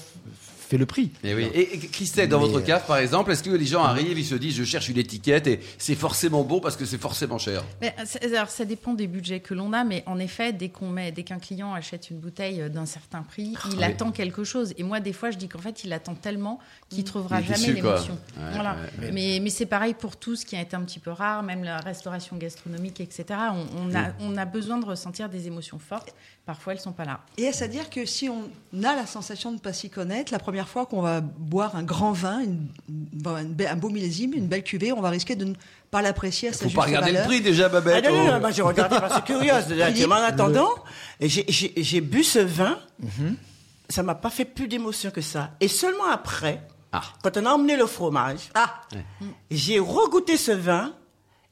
fait 0.66 0.78
le 0.78 0.86
prix. 0.86 1.12
Et, 1.24 1.30
Eh 1.30 1.34
oui. 1.34 1.44
et, 1.54 1.74
et 1.74 1.78
Christelle, 1.78 2.28
dans 2.28 2.40
Mais, 2.40 2.46
votre 2.46 2.58
euh, 2.58 2.62
cave, 2.66 2.84
par 2.86 2.98
exemple, 2.98 3.30
est-ce 3.32 3.42
que 3.42 3.50
les 3.50 3.66
gens 3.66 3.82
arrivent, 3.84 4.18
ils 4.18 4.24
se 4.24 4.34
disent, 4.34 4.56
je 4.56 4.64
cherche 4.64 4.88
une 4.88 4.98
étiquette 4.98 5.46
et 5.46 5.60
c'est 5.78 5.94
forcément 5.94 6.42
bon 6.44 6.60
parce 6.60 6.76
que 6.76 6.84
c'est 6.84 6.98
forcément 7.00 7.38
cher 7.38 7.64
Mais, 7.80 7.94
euh, 7.98 8.34
alors, 8.36 8.50
ça 8.50 8.64
dépend 8.64 8.94
des 8.94 9.06
budgets 9.06 9.40
que 9.40 9.54
l'on 9.54 9.72
a, 9.72 9.84
mais 9.84 10.02
en 10.06 10.18
effet, 10.18 10.52
dès 10.52 10.68
qu'on 10.68 10.88
met, 10.88 11.12
dès 11.12 11.22
qu'un 11.22 11.38
client 11.38 11.72
achète 11.74 12.10
une 12.10 12.18
bouteille 12.18 12.60
euh, 12.62 12.68
d'un 12.68 12.86
certain 12.86 13.22
prix, 13.22 13.54
il 13.72 13.78
oui. 13.78 13.84
attend 13.84 14.10
quelque 14.12 14.44
chose. 14.44 14.74
Et 14.78 14.82
moi, 14.82 15.00
des 15.00 15.12
fois, 15.12 15.30
je 15.30 15.38
dis 15.38 15.48
qu'en 15.48 15.58
fait, 15.60 15.84
il 15.84 15.92
attend 15.92 16.14
tellement 16.14 16.58
qu'il 16.88 17.04
trouvera 17.04 17.40
Il 17.40 17.50
est 17.50 17.54
jamais 17.56 17.72
l'émotion. 17.74 18.18
Ouais, 18.36 18.42
voilà. 18.54 18.74
ouais, 18.74 19.06
ouais. 19.06 19.12
Mais, 19.12 19.38
mais 19.42 19.50
c'est 19.50 19.66
pareil 19.66 19.94
pour 19.94 20.16
tout 20.16 20.36
ce 20.36 20.44
qui 20.44 20.56
a 20.56 20.60
été 20.60 20.76
un 20.76 20.82
petit 20.82 20.98
peu 20.98 21.10
rare, 21.10 21.42
même 21.42 21.62
la 21.64 21.78
restauration 21.78 22.36
gastronomique, 22.36 23.00
etc. 23.00 23.24
On, 23.52 23.66
on 23.90 23.94
a, 23.94 24.12
on 24.20 24.36
a 24.36 24.44
besoin 24.44 24.78
de 24.78 24.84
ressentir 24.86 25.28
des 25.28 25.46
émotions 25.46 25.78
fortes. 25.78 26.14
Parfois, 26.44 26.74
elles 26.74 26.80
sont 26.80 26.92
pas 26.92 27.04
là. 27.04 27.20
Et 27.38 27.42
est-ce 27.42 27.64
à 27.64 27.68
dire 27.68 27.90
que 27.90 28.06
si 28.06 28.28
on 28.28 28.42
a 28.84 28.94
la 28.94 29.04
sensation 29.06 29.50
de 29.50 29.56
ne 29.56 29.60
pas 29.60 29.72
s'y 29.72 29.90
connaître, 29.90 30.32
la 30.32 30.38
première 30.38 30.55
fois 30.64 30.86
qu'on 30.86 31.00
va 31.02 31.20
boire 31.20 31.76
un 31.76 31.82
grand 31.82 32.12
vin, 32.12 32.40
une- 32.40 32.68
une- 32.88 33.08
une 33.38 33.54
be- 33.54 33.68
un 33.68 33.76
beau 33.76 33.90
millésime, 33.90 34.32
une 34.34 34.46
belle 34.46 34.62
cuvée, 34.62 34.92
on 34.92 35.00
va 35.00 35.10
risquer 35.10 35.36
de 35.36 35.44
ne 35.44 35.54
pas 35.90 36.02
l'apprécier 36.02 36.48
à 36.48 36.52
sa 36.52 36.58
Faut 36.60 36.64
juste 36.64 36.76
pas 36.76 36.82
regarder 36.82 37.12
valeur 37.12 37.24
le 37.24 37.28
prix 37.28 37.40
déjà, 37.42 37.66
Ah 37.66 37.68
Babette. 37.68 38.04
non, 38.04 38.10
non, 38.12 38.22
oh. 38.28 38.32
non, 38.32 38.40
moi 38.40 38.50
j'ai 38.52 38.62
regardé 38.62 38.96
parce 39.00 39.20
que 39.20 39.26
curieuse. 39.26 39.64
Philippe, 39.66 40.06
Mais 40.08 40.14
en 40.14 40.22
attendant, 40.22 40.70
j'ai- 41.20 42.00
bu 42.00 42.24
ce 42.24 42.38
vin, 42.38 42.78
ça 43.88 44.02
m'a 44.02 44.14
pas 44.14 44.30
fait 44.30 44.44
plus 44.44 44.68
d'émotion 44.68 45.10
que 45.10 45.20
ça. 45.20 45.50
Et 45.60 45.68
seulement 45.68 46.06
après, 46.10 46.62
Ah. 46.92 47.02
quand 47.22 47.36
on 47.36 47.46
a 47.46 47.50
emmené 47.50 47.76
le 47.76 47.86
fromage, 47.86 48.50
Ah, 48.54 48.80
j'ai 49.50 49.78
regoûté 49.78 50.36
ce 50.36 50.52
vin, 50.52 50.92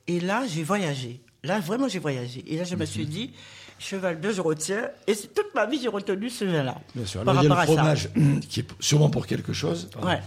et 0.06 0.20
là 0.20 0.42
j'ai 0.48 0.62
voyagé. 0.62 1.20
Là 1.42 1.60
vraiment 1.60 1.88
j'ai 1.88 1.98
voyagé. 1.98 2.44
Et 2.46 2.56
là 2.56 2.64
je 2.64 2.74
me 2.76 2.84
suis 2.86 3.06
dit, 3.06 3.32
cheval 3.78 4.20
2, 4.20 4.32
je 4.32 4.40
retiens. 4.40 4.88
Et 5.06 5.14
c'est 5.14 5.34
toute 5.34 5.54
ma 5.54 5.66
vie 5.66 5.78
j'ai 5.82 5.88
retenu 5.88 6.30
ce 6.30 6.44
vin-là. 6.44 6.76
Bien 6.94 7.04
sûr. 7.06 7.22
Par 7.22 7.32
Alors, 7.38 7.44
il 7.44 7.48
y 7.48 7.52
a 7.52 7.56
le 7.60 7.66
fromage 7.66 8.08
qui 8.48 8.60
est 8.60 8.66
sûrement 8.80 9.10
pour 9.10 9.26
quelque 9.26 9.52
chose. 9.52 9.88
Ouais. 10.02 10.20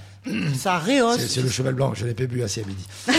ça 0.55 0.77
rehausse. 0.79 1.25
C'est 1.27 1.41
le 1.41 1.49
cheval 1.49 1.73
blanc, 1.73 1.93
je 1.93 2.05
l'ai 2.05 2.13
pas 2.13 2.25
bu 2.25 2.43
assez 2.43 2.61
à 2.63 2.65
midi. 2.65 2.85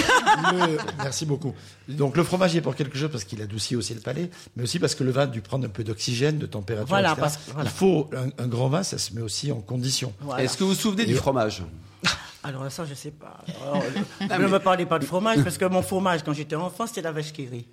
Le- 0.53 0.77
merci 1.03 1.25
beaucoup. 1.27 1.55
Donc 1.89 2.17
le 2.17 2.23
fromage 2.23 2.55
il 2.55 2.59
est 2.59 2.61
pour 2.61 2.77
quelque 2.77 2.97
chose 2.99 3.11
parce 3.11 3.25
qu'il 3.25 3.41
adoucit 3.43 3.75
aussi 3.77 3.95
le 3.95 4.01
palais, 4.01 4.31
mais 4.57 4.63
aussi 4.65 4.79
parce 4.79 4.95
que 4.95 5.03
le 5.03 5.11
vin 5.11 5.23
a 5.23 5.27
dû 5.27 5.41
prendre 5.41 5.67
un 5.67 5.71
peu 5.71 5.83
d'oxygène, 5.83 6.39
de 6.39 6.47
température. 6.47 6.89
Voilà, 6.89 7.09
etc. 7.13 7.21
parce 7.21 7.37
que- 7.39 7.51
voilà. 7.53 7.69
Il 7.71 7.73
faut 7.73 8.11
un, 8.15 8.45
un 8.45 8.47
grand 8.47 8.69
vin, 8.69 8.83
ça 8.83 8.99
se 8.99 9.15
met 9.15 9.23
aussi 9.23 9.51
en 9.51 9.61
condition. 9.61 10.13
Voilà. 10.21 10.45
Est-ce 10.45 10.57
que 10.59 10.65
vous 10.65 10.71
vous 10.71 10.77
souvenez 10.77 11.07
du 11.07 11.15
Et- 11.15 11.17
fromage? 11.17 11.63
Alors 12.45 12.71
ça, 12.71 12.85
je 12.85 12.95
sais 12.95 13.11
pas. 13.11 13.39
Alors, 14.31 14.41
ne 14.41 14.47
me 14.47 14.59
parlez 14.61 14.87
pas 14.87 14.99
de 15.01 15.05
fromage, 15.05 15.43
parce 15.43 15.59
que 15.59 15.65
mon 15.65 15.83
fromage, 15.83 16.23
quand 16.25 16.33
j'étais 16.35 16.55
enfant, 16.57 16.87
c'était 16.87 17.03
la 17.03 17.11
vache 17.13 17.33
qui 17.33 17.47
rit. 17.47 17.67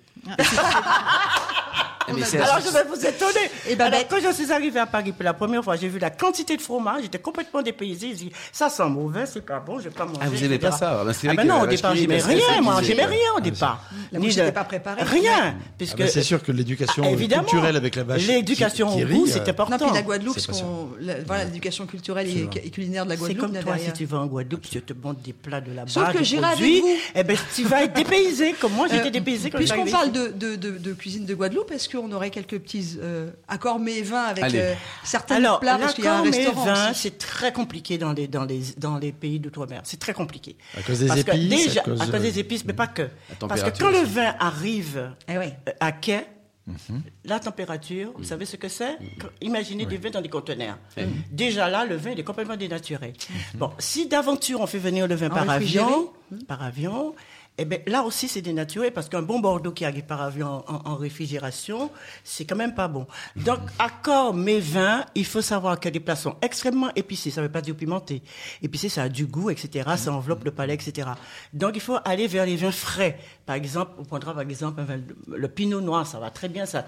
Eh, 2.08 2.12
mais 2.12 2.24
c'est- 2.24 2.38
Alors 2.40 2.60
je 2.60 2.70
vais 2.72 2.84
vous 2.84 3.04
étonner. 3.06 3.50
Et 3.68 3.76
Babette 3.76 3.94
Alors, 4.12 4.22
quand 4.22 4.28
je 4.30 4.34
suis 4.34 4.52
arrivée 4.52 4.80
à 4.80 4.86
Paris 4.86 5.12
pour 5.12 5.24
la 5.24 5.34
première 5.34 5.62
fois, 5.64 5.76
j'ai 5.76 5.88
vu 5.88 5.98
la 5.98 6.10
quantité 6.10 6.56
de 6.56 6.62
fromage, 6.62 7.02
j'étais 7.02 7.18
complètement 7.18 7.62
dépaysée. 7.62 8.08
J'ai 8.10 8.14
dit, 8.26 8.32
ça 8.52 8.68
sent 8.68 8.88
mauvais, 8.88 9.26
c'est 9.26 9.40
pas 9.44 9.58
bon, 9.60 9.78
je 9.78 9.84
vais 9.84 9.90
pas 9.90 10.04
manger. 10.06 10.20
Ah, 10.22 10.28
vous 10.28 10.44
aimez 10.44 10.54
etc. 10.56 10.70
pas 10.70 10.76
ça 10.76 11.04
Ah, 11.06 11.12
c'est 11.12 11.28
Ah 11.28 11.32
vrai 11.32 11.36
ben 11.36 11.42
que 11.42 11.48
non, 11.48 11.56
la 11.58 11.62
au 11.64 11.66
départ, 11.66 11.94
j'aimais 11.96 12.16
que 12.18 12.22
c'est 12.24 12.34
rien, 12.34 12.60
moi, 12.62 12.82
j'aimais 12.82 13.04
euh, 13.04 13.08
rien 13.08 13.32
au 13.36 13.40
départ. 13.40 13.84
La 14.12 14.18
Ni 14.18 14.26
bouche 14.26 14.34
de- 14.36 14.40
n'était 14.40 14.52
pas 14.52 14.64
préparée. 14.64 15.02
Rien, 15.02 15.32
Ah 15.36 15.54
puisque 15.78 15.96
ben, 15.98 16.08
c'est 16.08 16.22
sûr 16.22 16.42
que 16.42 16.52
l'éducation 16.52 17.02
Ah, 17.06 17.14
culturelle 17.16 17.76
avec 17.76 17.96
la 17.96 18.04
vache. 18.04 18.26
l'éducation 18.26 18.88
au 18.94 18.98
goût, 19.04 19.26
euh, 19.26 19.30
c'est 19.30 19.48
important. 19.48 19.76
non, 19.78 19.86
puis 19.86 19.94
la 19.94 20.02
Guadeloupe, 20.02 20.38
C'est 20.38 20.52
la- 21.00 21.14
voilà, 21.26 21.44
l'éducation 21.44 21.86
culturelle 21.86 22.28
et, 22.28 22.70
culinaire 22.70 23.04
de 23.04 23.10
la 23.10 23.16
C'est 23.16 23.20
Guadeloupe. 23.20 23.40
comme 23.40 23.54
là, 23.54 23.62
toi, 23.62 23.76
si 23.78 23.92
tu 23.92 24.04
vas 24.04 24.18
en 24.18 24.26
Guadeloupe, 24.26 24.64
je 24.72 24.78
te 24.78 24.92
montre 24.92 25.20
des 25.20 25.32
plats 25.32 25.60
de 25.60 25.72
là-bas. 25.72 25.90
Sauf 25.90 26.12
que 26.12 26.22
j'irai 26.22 26.44
avec 26.46 26.58
vous. 26.82 26.88
Eh 27.14 27.22
ben, 27.24 27.36
tu 27.54 27.64
vas 27.64 27.82
être 27.84 27.94
dépaysé, 27.94 28.54
comme 28.60 28.72
moi, 28.72 28.86
j'étais 28.90 29.08
Euh, 29.08 29.10
dépaysé 29.10 29.50
je 29.52 29.56
Puisqu'on 29.56 29.86
parle 29.86 30.12
de, 30.12 30.28
de, 30.28 30.56
de, 30.56 30.70
de 30.78 30.92
cuisine 30.92 31.24
de 31.24 31.34
Guadeloupe, 31.34 31.70
est-ce 31.72 31.88
qu'on 31.96 32.12
aurait 32.12 32.30
quelques 32.30 32.58
petits 32.58 32.96
euh, 33.00 33.30
accords 33.48 33.78
mets 33.78 33.98
et 33.98 34.02
vins 34.02 34.24
avec 34.24 34.54
euh, 34.54 34.74
certains 35.04 35.36
Alors, 35.36 35.60
plats 35.60 35.78
parce 35.78 35.94
qu'il 35.94 36.04
y 36.04 36.08
a 36.08 36.18
un 36.18 36.22
restaurant 36.22 36.92
c'est 36.94 37.18
très 37.18 37.52
compliqué 37.52 37.98
dans 37.98 38.12
les, 38.12 38.28
dans 38.28 38.44
les, 38.44 38.60
dans 38.78 38.98
les 38.98 39.12
pays 39.12 39.40
d'outre-mer. 39.40 39.80
C'est 39.84 40.00
très 40.00 40.12
compliqué. 40.14 40.56
À 40.76 40.82
cause 40.82 41.00
des 41.00 41.06
Parce 41.06 41.24
que 41.24 41.30
épices, 41.36 41.66
déjà, 41.66 41.80
à 41.80 41.84
cause, 41.84 42.00
à 42.00 42.06
cause 42.06 42.22
des 42.22 42.38
épices, 42.38 42.64
mais 42.64 42.72
pas 42.72 42.86
que. 42.86 43.08
Parce 43.40 43.62
que 43.62 43.78
quand 43.78 43.90
le 43.90 44.04
vin 44.04 44.34
arrive 44.38 45.12
Eh 45.28 45.36
euh, 45.36 45.44
à 45.80 45.92
quai, 45.92 46.26
Mhm. 46.66 47.02
la 47.24 47.38
température, 47.38 48.12
vous 48.16 48.24
savez 48.24 48.44
ce 48.44 48.56
que 48.56 48.68
c'est 48.68 48.98
Imaginez 49.40 49.86
du 49.86 49.98
vin 49.98 50.10
dans 50.10 50.20
des 50.20 50.28
conteneurs. 50.28 50.78
Mhm. 50.96 51.06
Déjà 51.30 51.68
là, 51.68 51.84
le 51.84 51.94
vin 51.94 52.10
il 52.10 52.18
est 52.18 52.24
complètement 52.24 52.56
dénaturé. 52.56 53.12
Bon, 53.54 53.70
si 53.78 54.08
d'aventure 54.08 54.60
on 54.60 54.66
fait 54.66 54.78
venir 54.80 55.06
le 55.06 55.14
vin 55.14 55.26
En 55.28 55.34
par 55.34 55.46
réfrigéré 55.46 55.84
avion, 55.84 56.12
par 56.48 56.62
avion, 56.62 57.14
eh 57.58 57.64
ben 57.64 57.80
là 57.86 58.02
aussi 58.02 58.28
c'est 58.28 58.42
dénaturé 58.42 58.90
parce 58.90 59.08
qu'un 59.08 59.22
bon 59.22 59.40
Bordeaux 59.40 59.72
qui 59.72 59.84
arrive 59.84 60.04
par 60.04 60.20
avion 60.20 60.62
en, 60.68 60.90
en 60.92 60.96
réfrigération, 60.96 61.90
c'est 62.24 62.44
quand 62.44 62.56
même 62.56 62.74
pas 62.74 62.88
bon. 62.88 63.06
Donc, 63.36 63.58
accord 63.78 64.34
mes 64.34 64.60
vins, 64.60 65.04
il 65.14 65.24
faut 65.24 65.40
savoir 65.42 65.80
que 65.80 65.88
les 65.88 66.00
plats 66.00 66.16
sont 66.16 66.36
extrêmement 66.42 66.90
épicés. 66.96 67.30
Ça 67.30 67.42
veut 67.42 67.48
pas 67.48 67.60
dire 67.62 67.74
pimenté. 67.74 68.22
Épicé, 68.62 68.88
ça 68.88 69.02
a 69.04 69.08
du 69.08 69.26
goût, 69.26 69.50
etc. 69.50 69.88
Ça 69.96 70.12
enveloppe 70.12 70.44
le 70.44 70.50
palais, 70.50 70.74
etc. 70.74 71.08
Donc, 71.52 71.72
il 71.74 71.80
faut 71.80 71.96
aller 72.04 72.26
vers 72.26 72.46
les 72.46 72.56
vins 72.56 72.70
frais. 72.72 73.18
Par 73.46 73.56
exemple, 73.56 73.92
on 73.98 74.04
prendra 74.04 74.32
par 74.34 74.42
exemple 74.42 74.80
un 74.80 74.84
vin- 74.84 75.00
le 75.32 75.48
pinot 75.48 75.80
noir, 75.80 76.06
ça 76.06 76.18
va 76.18 76.30
très 76.30 76.48
bien. 76.48 76.66
Ça, 76.66 76.84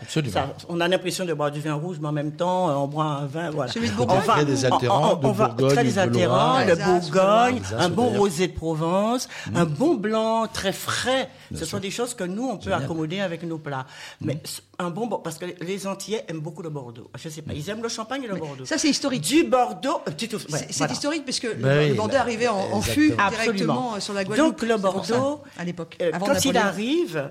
on 0.69 0.81
a 0.81 0.89
l'impression 0.89 1.25
de 1.25 1.33
boire 1.33 1.51
du 1.51 1.61
vin 1.61 1.75
rouge, 1.75 1.99
mais 2.01 2.09
en 2.09 2.13
même 2.13 2.33
temps, 2.33 2.69
euh, 2.69 2.75
on 2.75 2.89
boit 2.89 3.05
un 3.05 3.27
vin. 3.27 3.51
Voilà. 3.51 3.71
Celui 3.73 3.89
de 3.89 3.95
On 3.99 4.05
va- 4.07 4.33
Très 4.35 4.45
désaltérant, 4.45 5.15
de 5.17 5.27
on- 5.27 5.29
on 5.31 5.33
va- 5.33 5.49
Bourgogne, 5.49 5.73
très 5.75 5.83
de 5.85 5.89
désaltérant, 5.89 6.35
Loire. 6.35 6.67
de 6.67 6.71
Alsace, 6.73 7.11
Bourgogne, 7.11 7.61
un 7.79 7.89
bon 7.89 8.09
rosé 8.09 8.49
de 8.49 8.53
Provence, 8.55 9.29
un 9.55 9.65
bon 9.65 9.95
blanc 9.95 10.47
très 10.59 10.73
frais. 10.73 11.29
Ce 11.55 11.65
sont 11.65 11.79
des 11.79 11.91
choses 11.91 12.15
que 12.15 12.25
nous, 12.25 12.47
on 12.49 12.57
peut 12.57 12.65
Génial. 12.65 12.83
accommoder 12.85 13.21
avec 13.21 13.43
nos 13.45 13.59
plats. 13.59 13.87
Mais 14.21 14.41
un 14.79 14.91
bon, 14.91 15.07
parce 15.09 15.39
que 15.39 15.47
les 15.61 15.87
Antillais 15.87 16.25
aiment 16.29 16.41
beaucoup 16.41 16.63
le 16.63 16.71
Bordeaux. 16.71 17.11
Je 17.17 17.29
sais 17.29 17.43
pas, 17.43 17.53
ils 17.53 17.69
aiment 17.71 17.83
le 17.83 17.89
champagne 17.89 18.25
et 18.25 18.27
le 18.27 18.35
Bordeaux. 18.35 18.65
Ça, 18.65 18.77
c'est 18.79 18.89
historique. 18.91 19.23
Du 19.23 19.45
Bordeaux, 19.45 20.01
euh, 20.09 20.11
ouais, 20.11 20.39
C'est 20.49 20.77
voilà. 20.79 20.93
historique 20.93 21.25
puisque 21.25 21.45
le- 21.45 21.55
Ben 21.55 21.79
oui, 21.79 21.89
le 21.91 21.95
Bordeaux 21.95 22.15
là, 22.15 22.21
arrivait 22.23 22.49
en, 22.49 22.59
en 22.59 22.81
fût 22.83 23.11
directement 23.13 23.95
euh, 23.95 24.01
sur 24.01 24.15
la 24.15 24.25
Guadeloupe. 24.25 24.59
Donc 24.61 24.63
le 24.63 24.69
ça, 24.69 24.77
Bordeaux, 24.79 25.43
à 25.59 25.65
l'époque, 25.65 25.97
euh, 26.03 26.11
quand 26.19 26.45
il 26.45 26.57
arrive, 26.57 27.31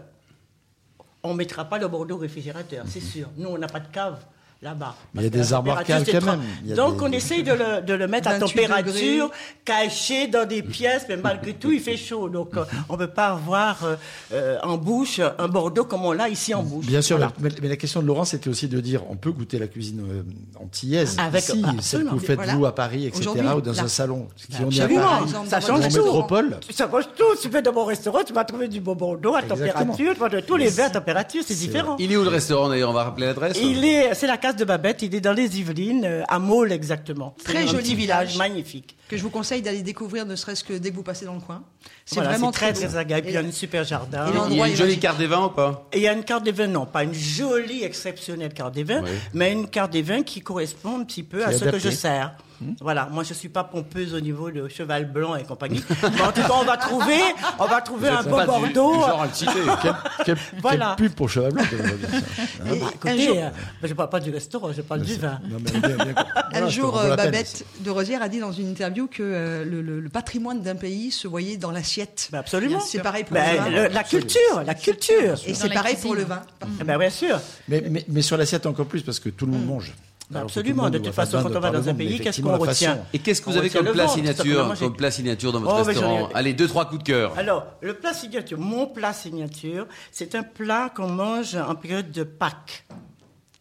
on 1.24 1.34
mettra 1.34 1.66
pas 1.66 1.78
le 1.80 1.88
Bordeaux 1.88 2.16
au 2.16 2.20
réfrigérateur, 2.20 2.86
c'est 2.88 3.02
sûr. 3.02 3.28
Nous, 3.38 3.50
on 3.50 3.58
n'a 3.58 3.68
pas 3.68 3.80
de 3.82 3.88
cave 3.92 4.20
là-bas. 4.62 4.96
Mais 5.14 5.22
il 5.22 5.24
y 5.26 5.28
a 5.28 5.30
des 5.30 5.54
arbres 5.54 5.78
quand 5.86 6.04
trop- 6.04 6.26
même. 6.26 6.42
Il 6.64 6.70
y 6.70 6.74
a 6.74 6.76
Donc 6.76 6.98
des- 6.98 7.04
on 7.06 7.12
essaye 7.12 7.44
de 7.44 7.54
le, 7.54 7.82
de 7.86 7.94
le 7.94 8.08
mettre 8.08 8.28
à 8.30 8.40
28 8.40 8.56
température, 8.66 9.30
caché 9.64 10.28
dans 10.28 10.48
des 10.48 10.64
pièces, 10.64 11.06
mais 11.10 11.18
malgré 11.18 11.54
tout, 11.54 11.72
il 11.72 11.80
fait 11.80 11.98
chaud. 11.98 12.28
Donc 12.30 12.56
euh, 12.58 12.64
on 12.90 12.94
ne 12.94 12.98
peut 13.00 13.08
pas 13.08 13.28
avoir 13.28 13.84
euh, 13.84 13.96
euh, 14.34 14.58
en 14.64 14.78
bouche 14.78 15.20
un 15.38 15.48
Bordeaux 15.48 15.86
comme 15.86 16.06
on 16.06 16.12
l'a 16.12 16.30
ici 16.30 16.54
en 16.56 16.64
bouche. 16.64 16.86
Bien 16.86 17.02
sûr, 17.02 17.18
Voilà. 17.18 17.32
mais, 17.40 17.50
mais 17.62 17.68
la 17.70 17.76
question 17.76 18.02
de 18.02 18.08
Laurent, 18.08 18.26
c'était 18.26 18.50
aussi 18.50 18.68
de 18.68 18.80
dire, 18.82 19.02
on 19.10 19.16
peut 19.16 19.32
goûter 19.32 19.60
la 19.60 19.68
cuisine 19.68 20.02
euh, 20.10 20.24
antillaise 20.62 21.18
Avec- 21.20 21.44
ici, 21.44 21.62
celle 21.62 21.70
absolument. 21.78 22.10
que 22.12 22.16
vous 22.16 22.26
faites 22.26 22.36
Voilà. 22.38 22.56
vous 22.56 22.66
à 22.66 22.74
Paris, 22.76 23.06
etc., 23.06 23.30
ou 23.56 23.62
dans 23.62 23.80
un 23.80 23.88
salon. 23.88 24.28
Qui 24.36 24.48
on 24.64 24.70
est 24.72 24.80
à 24.80 24.84
Absolument. 24.86 25.02
Paris, 25.06 25.24
exemple, 25.24 25.50
Ça 25.50 25.60
dans 25.60 25.68
change 25.68 25.86
en 25.86 25.90
tout. 25.90 26.04
métropole. 26.04 26.60
Ça 26.72 26.90
change 26.90 27.04
tout. 27.16 27.24
Tu 27.42 27.50
fais 27.50 27.62
de 27.62 27.70
mon 27.70 27.86
restaurant, 27.86 28.20
tu 28.26 28.34
vas 28.34 28.44
trouver 28.44 28.68
du 28.68 28.80
bon 28.82 28.96
Bordeaux 28.96 29.36
à 29.36 29.42
Exactement. 29.42 29.68
température. 29.94 30.14
Tu 30.14 30.20
vas 30.20 30.30
de 30.30 30.40
tous 30.40 30.56
les 30.56 30.70
vins 30.70 30.86
à 30.86 30.90
température, 30.90 31.44
c'est 31.46 31.54
différent. 31.56 31.96
Il 32.00 32.12
est 32.12 32.18
où 32.18 32.24
le 32.24 32.30
restaurant 32.30 32.70
d'ailleurs? 32.70 32.90
On 32.90 32.94
va 32.94 33.04
rappeler 33.04 33.28
l'adresse 33.28 33.58
Il 33.62 33.84
est, 33.86 34.14
c'est 34.16 34.28
la 34.28 34.38
case 34.48 34.56
de 34.56 34.66
Babette. 34.66 35.02
Il 35.02 35.14
est 35.16 35.22
dans 35.22 35.34
les 35.34 35.60
Yvelines, 35.60 36.06
euh, 36.06 36.24
à 36.28 36.40
Maule 36.40 36.72
exactement. 36.72 37.36
Très 37.44 37.68
joli 37.68 37.80
petit 37.84 37.96
village. 37.96 38.32
village 38.34 38.38
magnifique. 38.38 38.96
que 39.10 39.18
je 39.18 39.24
vous 39.24 39.30
conseille 39.30 39.62
d'aller 39.62 39.82
découvrir, 39.82 40.26
ne 40.26 40.36
serait-ce 40.36 40.64
que 40.64 40.74
dès 40.74 40.92
que 40.92 40.96
vous 40.96 41.04
passez 41.04 41.26
dans 41.26 41.34
le 41.36 41.40
coin. 41.40 41.64
C'est 42.06 42.16
Voilà, 42.16 42.30
vraiment 42.32 42.52
très 42.52 42.72
beau. 42.74 42.80
très 42.80 42.96
agréable. 42.98 43.24
Puis 43.28 43.34
Il 43.34 43.36
y 43.36 43.38
a 43.38 43.48
un 43.48 43.52
super 43.52 43.82
Et 43.84 43.86
jardin. 43.86 44.26
Il 44.50 44.56
y 44.58 44.62
a 44.62 44.68
une 44.68 44.76
jolie 44.76 45.00
carte 45.00 45.18
des 45.18 45.28
vins 45.28 45.46
ou 45.46 45.50
pas? 45.50 45.88
Et 45.92 45.98
il 45.98 46.04
y 46.04 46.08
a 46.08 46.14
une 46.14 46.24
carte 46.24 46.44
des 46.44 46.52
vins, 46.52 46.68
non, 46.68 46.86
pas 46.86 47.04
une 47.04 47.14
jolie, 47.14 47.84
exceptionnelle 47.84 48.54
carte 48.54 48.74
des 48.74 48.84
vins, 48.84 49.02
Oui. 49.04 49.10
mais 49.34 49.52
une 49.52 49.68
carte 49.68 49.92
des 49.92 50.02
vins 50.02 50.24
qui 50.24 50.42
correspond 50.42 51.00
un 51.00 51.04
petit 51.04 51.24
peu 51.24 51.46
à 51.46 51.52
ce 51.52 51.66
que 51.66 51.80
je 51.80 51.90
sers. 51.90 52.34
Voilà, 52.82 53.08
moi 53.12 53.24
je 53.24 53.34
suis 53.34 53.50
pas 53.50 53.64
pompeuse 53.64 54.14
au 54.14 54.20
niveau 54.20 54.50
de 54.52 54.68
cheval 54.68 55.06
blanc 55.12 55.36
et 55.36 55.44
compagnie. 55.44 55.84
mais 56.02 56.22
en 56.22 56.32
tout 56.32 56.42
cas, 56.42 56.54
on 56.60 56.64
va 56.66 56.78
trouver, 56.78 57.20
on 57.60 57.66
va 57.66 57.82
trouver 57.82 58.10
un 58.10 58.24
bon 58.24 58.44
Bordeaux. 58.46 58.94
genre 58.96 59.22
à 59.22 59.28
le 59.28 59.34
citer. 59.34 59.52
Quelle, 59.82 59.96
quelle- 60.26 60.38
Voilà. 60.62 60.96
pub 60.98 61.12
pour 61.14 61.30
Cheval 61.30 61.54
Blanc. 61.54 61.64
Et 61.64 61.78
Bah, 61.78 62.70
un 62.70 62.90
écoutez, 62.90 63.26
jour, 63.28 63.38
euh, 63.38 63.50
je 63.84 63.94
parle 63.94 64.10
pas 64.10 64.20
du 64.20 64.32
restaurant, 64.32 64.72
je 64.74 64.82
parle 64.82 65.02
du 65.02 65.16
vin. 65.16 65.40
Non, 65.50 65.58
mais 65.64 65.72
bien, 65.72 65.96
bien, 66.04 66.16
un 66.36 66.50
voilà, 66.52 66.70
jour, 66.70 66.98
euh. 67.00 67.16
Babette 67.16 67.66
de 67.82 67.90
Rosière 67.92 68.22
a 68.22 68.30
dit 68.30 68.40
dans 68.40 68.52
une 68.52 68.70
interview 68.70 69.08
que 69.08 69.22
euh, 69.24 69.64
le, 69.66 69.82
le- 69.82 70.00
le 70.00 70.10
patrimoine 70.10 70.62
d'un 70.62 70.76
pays 70.76 71.12
se 71.12 71.28
voyait 71.28 71.58
dans 71.58 71.72
l'assiette. 71.72 72.30
Ben, 72.32 72.40
absolument. 72.40 72.80
C'est 72.80 73.00
pareil 73.04 73.24
pour 73.24 73.34
Ben, 73.36 73.52
le 73.54 73.58
vin. 73.60 73.70
le- 73.88 73.94
la 73.94 74.04
culture, 74.04 74.64
la 74.66 74.74
culture. 74.76 75.36
Et 75.46 75.54
c'est 75.54 75.70
pareil 75.72 75.94
cuisine. 75.94 76.08
pour 76.10 76.16
le 76.16 76.24
vin. 76.24 76.42
Ben, 76.84 76.98
bien 76.98 77.10
sûr. 77.10 77.40
Mais, 77.68 77.84
mais, 77.90 78.04
mais 78.08 78.22
sur 78.22 78.38
l'assiette 78.38 78.66
encore 78.66 78.86
plus, 78.88 79.02
parce 79.04 79.20
que 79.20 79.30
tout 79.30 79.46
le 79.46 79.52
monde 79.52 79.66
mange. 79.66 79.94
Alors 80.30 80.42
tout 80.52 80.60
absolument. 80.60 80.90
De 80.90 80.98
toute 80.98 81.14
façon, 81.14 81.42
quand 81.42 81.56
on 81.56 81.60
va 81.60 81.72
dans 81.72 81.88
un 81.90 81.94
pays, 81.94 82.20
qu'est-ce 82.20 82.42
qu'on 82.42 82.58
retient. 82.58 83.00
Et 83.14 83.20
qu'est-ce 83.20 83.42
que 83.42 83.50
vous 83.50 83.58
avez 83.58 83.70
comme 83.70 83.88
plat 83.88 84.08
signature, 84.08 84.74
comme 84.80 84.96
plat 84.96 85.12
signature 85.12 85.52
dans 85.54 85.60
votre 85.62 85.76
Oh, 85.76 85.84
ai- 85.84 85.88
restaurant 85.88 86.30
Allez, 86.34 86.54
deux 86.54 86.68
trois 86.68 86.86
coups 86.86 87.00
de 87.00 87.08
cœur. 87.08 87.34
Alors, 87.38 87.66
le 87.82 87.94
plat 87.94 88.14
signature, 88.14 88.60
mon 88.60 88.88
plat 88.88 89.14
signature, 89.14 89.88
c'est 90.12 90.36
un 90.36 90.44
plat 90.44 90.92
qu'on 90.94 91.08
mange 91.08 91.56
en 91.56 91.76
période 91.76 92.12
de 92.12 92.24
Pâques. 92.24 92.86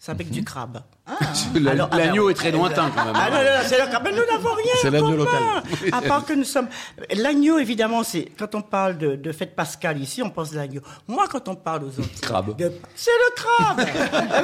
C'est 0.07 0.13
avec 0.13 0.31
du 0.31 0.45
crabe. 0.45 0.83
La- 1.61 1.73
Alors, 1.73 1.89
ah, 1.91 1.99
L'agneau 1.99 2.27
ben, 2.27 2.31
est 2.31 2.35
très 2.35 2.49
eh 2.51 2.53
ben, 2.53 2.59
lointain 2.59 2.93
quand 2.95 3.05
même. 3.07 3.15
Ah 3.17 3.29
non, 3.29 3.39
non, 3.39 3.43
non, 3.43 3.65
c'est 3.67 3.81
le 3.81 3.87
crabe. 3.89 4.03
Mais 4.05 4.13
nous 4.13 4.25
n'avons 4.25 4.55
rien. 4.55 4.73
C'est 4.81 4.91
l'agneau 4.93 5.17
local. 5.17 5.43
À 5.93 6.01
part 6.01 6.25
que 6.25 6.33
nous 6.33 6.45
sommes. 6.45 6.69
L'agneau, 7.13 7.59
évidemment, 7.59 8.05
c'est 8.05 8.27
quand 8.39 8.55
on 8.55 8.63
parle 8.63 8.99
de, 8.99 9.17
de 9.17 9.33
fête 9.33 9.57
pascale 9.57 10.01
ici, 10.01 10.23
on 10.23 10.31
pense 10.31 10.53
à 10.53 10.59
l'agneau. 10.59 10.81
Moi, 11.09 11.27
quand 11.29 11.49
on 11.49 11.57
parle 11.57 11.83
aux 11.87 12.01
Antilles, 12.01 12.21
Crabe. 12.23 12.57
de- 12.57 12.73
c'est 12.95 13.11
le 13.11 13.35
crabe. 13.35 13.81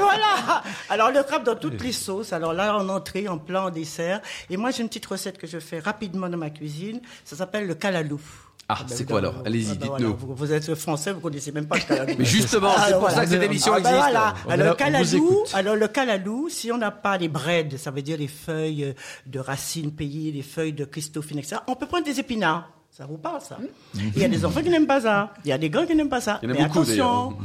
Voilà. 0.00 0.62
Alors 0.90 1.12
le 1.12 1.22
crabe 1.22 1.44
dans 1.44 1.54
toutes 1.54 1.80
les 1.80 1.92
sauces. 1.92 2.32
Alors 2.32 2.54
là, 2.54 2.76
en 2.76 2.88
entrée, 2.88 3.28
en 3.28 3.38
plat, 3.38 3.66
en 3.66 3.70
dessert. 3.70 4.20
Et 4.50 4.56
moi, 4.56 4.72
j'ai 4.72 4.82
une 4.82 4.88
petite 4.88 5.06
recette 5.06 5.38
que 5.38 5.46
je 5.46 5.60
fais 5.60 5.78
rapidement 5.78 6.28
dans 6.28 6.38
ma 6.38 6.50
cuisine. 6.50 7.00
Ça 7.24 7.36
s'appelle 7.36 7.68
le 7.68 7.74
calalou. 7.76 8.20
Ah, 8.68 8.78
ben, 8.80 8.88
c'est 8.88 9.02
vous- 9.04 9.08
quoi 9.10 9.18
alors 9.18 9.34
vous- 9.34 9.42
Allez-y, 9.44 9.70
ah 9.72 9.74
ben 9.74 9.80
dites-nous. 9.80 9.96
voilà, 9.98 10.14
vous, 10.18 10.34
vous 10.34 10.52
êtes 10.52 10.74
français, 10.74 11.12
vous 11.12 11.20
connaissez 11.20 11.52
même 11.52 11.66
pas 11.66 11.76
le 11.76 11.82
calalou. 11.82 12.14
Mais 12.18 12.24
justement, 12.24 12.72
c'est 12.74 12.80
Alors 12.84 13.00
pour 13.00 13.08
voilà. 13.08 13.14
ça 13.16 13.24
que 13.24 13.30
cette 13.30 13.42
émission 13.42 13.72
Ah 13.74 13.80
ben 13.80 13.88
existe. 13.90 13.98
voilà. 14.02 14.34
Alors, 14.48 14.66
le 14.68 14.74
calalou, 14.74 15.44
alors 15.52 15.76
le 15.76 15.88
calalou, 15.88 16.48
si 16.48 16.72
on 16.72 16.78
n'a 16.78 16.90
pas 16.90 17.18
les 17.18 17.28
braides, 17.28 17.76
ça 17.76 17.90
veut 17.90 18.02
dire 18.02 18.16
les 18.18 18.28
feuilles 18.28 18.94
de 19.26 19.38
racines 19.40 19.92
payées, 19.92 20.32
les 20.32 20.42
feuilles 20.42 20.72
de 20.72 20.84
Christophine, 20.84 21.38
etc., 21.38 21.56
on 21.66 21.74
peut 21.74 21.86
prendre 21.86 22.04
des 22.04 22.18
épinards. 22.20 22.70
Ça 22.92 23.06
vous 23.06 23.16
parle, 23.16 23.40
ça 23.40 23.58
Il 23.94 24.18
y 24.18 24.24
a 24.24 24.28
des 24.28 24.44
enfants 24.44 24.62
qui 24.62 24.68
n'aiment 24.68 24.86
pas 24.86 25.00
ça. 25.00 25.32
Il 25.46 25.48
y 25.48 25.52
a 25.52 25.56
des 25.56 25.70
grands 25.70 25.86
qui 25.86 25.94
n'aiment 25.94 26.10
pas 26.10 26.20
ça. 26.20 26.38
Il 26.42 26.50
y 26.50 26.52
en 26.52 26.54
a 26.54 26.58
mais 26.58 26.66
beaucoup, 26.66 26.80
attention, 26.80 27.38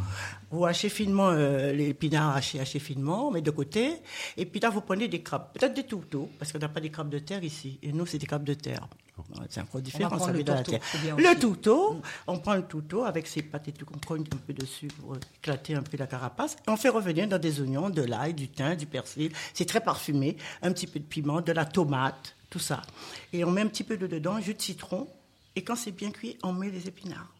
vous 0.51 0.65
hachez 0.65 0.89
finement 0.89 1.29
euh, 1.29 1.71
les 1.71 1.89
épinards 1.89 2.35
hachés, 2.35 2.59
hachés 2.59 2.79
finement, 2.79 3.29
on 3.29 3.31
met 3.31 3.41
de 3.41 3.51
côté. 3.51 3.93
Et 4.35 4.45
puis 4.45 4.59
là, 4.59 4.69
vous 4.69 4.81
prenez 4.81 5.07
des 5.07 5.21
crabes. 5.21 5.47
Peut-être 5.53 5.73
des 5.73 5.85
tourteaux, 5.85 6.29
parce 6.37 6.51
qu'on 6.51 6.59
n'a 6.59 6.67
pas 6.67 6.81
des 6.81 6.89
crabes 6.89 7.09
de 7.09 7.19
terre 7.19 7.45
ici. 7.45 7.79
Et 7.81 7.93
nous, 7.93 8.05
c'est 8.05 8.17
des 8.17 8.25
crabes 8.25 8.43
de 8.43 8.55
terre. 8.55 8.89
C'est 9.49 9.61
encore 9.61 9.79
différent, 9.79 10.09
prendre 10.09 10.25
ça 10.25 10.31
le 10.33 10.43
vient 10.43 10.43
de 10.43 10.51
la 10.51 10.63
tourteau, 10.63 10.79
terre. 10.79 11.15
Le 11.17 11.29
aussi. 11.29 11.39
touteau, 11.39 12.01
on 12.27 12.39
prend 12.39 12.55
le 12.55 12.63
touteau 12.63 13.05
avec 13.05 13.25
ses 13.25 13.41
pâtes 13.41 13.69
et 13.69 13.71
tout, 13.71 13.85
on 13.95 14.05
cogne 14.05 14.25
un 14.33 14.37
peu 14.37 14.53
dessus 14.53 14.89
pour 14.99 15.15
éclater 15.37 15.75
un 15.75 15.81
peu 15.81 15.95
la 15.95 16.07
carapace. 16.07 16.57
Et 16.67 16.69
on 16.69 16.75
fait 16.75 16.89
revenir 16.89 17.25
dans 17.25 17.39
des 17.39 17.61
oignons, 17.61 17.89
de 17.89 18.01
l'ail, 18.01 18.33
du 18.33 18.49
thym, 18.49 18.75
du 18.75 18.85
persil. 18.85 19.31
C'est 19.53 19.65
très 19.65 19.79
parfumé. 19.79 20.35
Un 20.61 20.73
petit 20.73 20.87
peu 20.87 20.99
de 20.99 21.05
piment, 21.05 21.39
de 21.39 21.53
la 21.53 21.63
tomate, 21.63 22.35
tout 22.49 22.59
ça. 22.59 22.81
Et 23.31 23.45
on 23.45 23.51
met 23.51 23.61
un 23.61 23.67
petit 23.67 23.85
peu 23.85 23.95
de 23.95 24.07
dedans, 24.07 24.41
jus 24.41 24.53
de 24.53 24.61
citron. 24.61 25.07
Et 25.57 25.63
quand 25.63 25.75
c'est 25.75 25.91
bien 25.91 26.11
cuit, 26.11 26.37
on 26.43 26.53
met 26.53 26.69
les 26.69 26.87
épinards. 26.87 27.33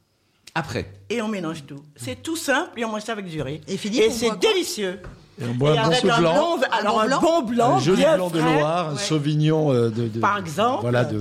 Après. 0.56 0.92
Et 1.12 1.22
on 1.22 1.28
mélange 1.28 1.68
tout. 1.68 1.84
C'est 1.96 2.24
tout 2.24 2.36
simple 2.36 2.80
et 2.80 2.84
on 2.84 2.90
mange 2.90 3.04
ça 3.04 3.12
avec 3.12 3.28
du 3.28 3.40
riz. 3.44 3.62
Et 3.68 3.78
Philippe, 3.78 4.06
boit 4.06 4.12
c'est 4.12 4.28
quoi? 4.30 4.36
délicieux. 4.38 5.00
Et 5.40 5.44
on 5.50 5.54
boit 5.54 5.72
un 5.72 5.76
bon 5.76 5.82
avec 5.88 6.00
saut 6.00 6.10
un 6.12 6.18
blanc. 6.20 6.58
alors 6.72 7.02
Un 7.02 7.20
bon 7.20 7.42
blanc, 7.44 7.76
un 7.76 7.80
joli 7.80 7.98
bien 8.02 8.16
blanc 8.16 8.30
de 8.30 8.40
frais. 8.40 8.58
Loire, 8.60 8.90
un. 8.94 8.98
Sauvignon 8.98 9.72
euh, 9.72 9.90
de, 9.90 10.08
de- 10.08 10.20
Par 10.20 10.38
exemple. 10.40 10.82
Voilà, 10.82 11.06
de, 11.06 11.18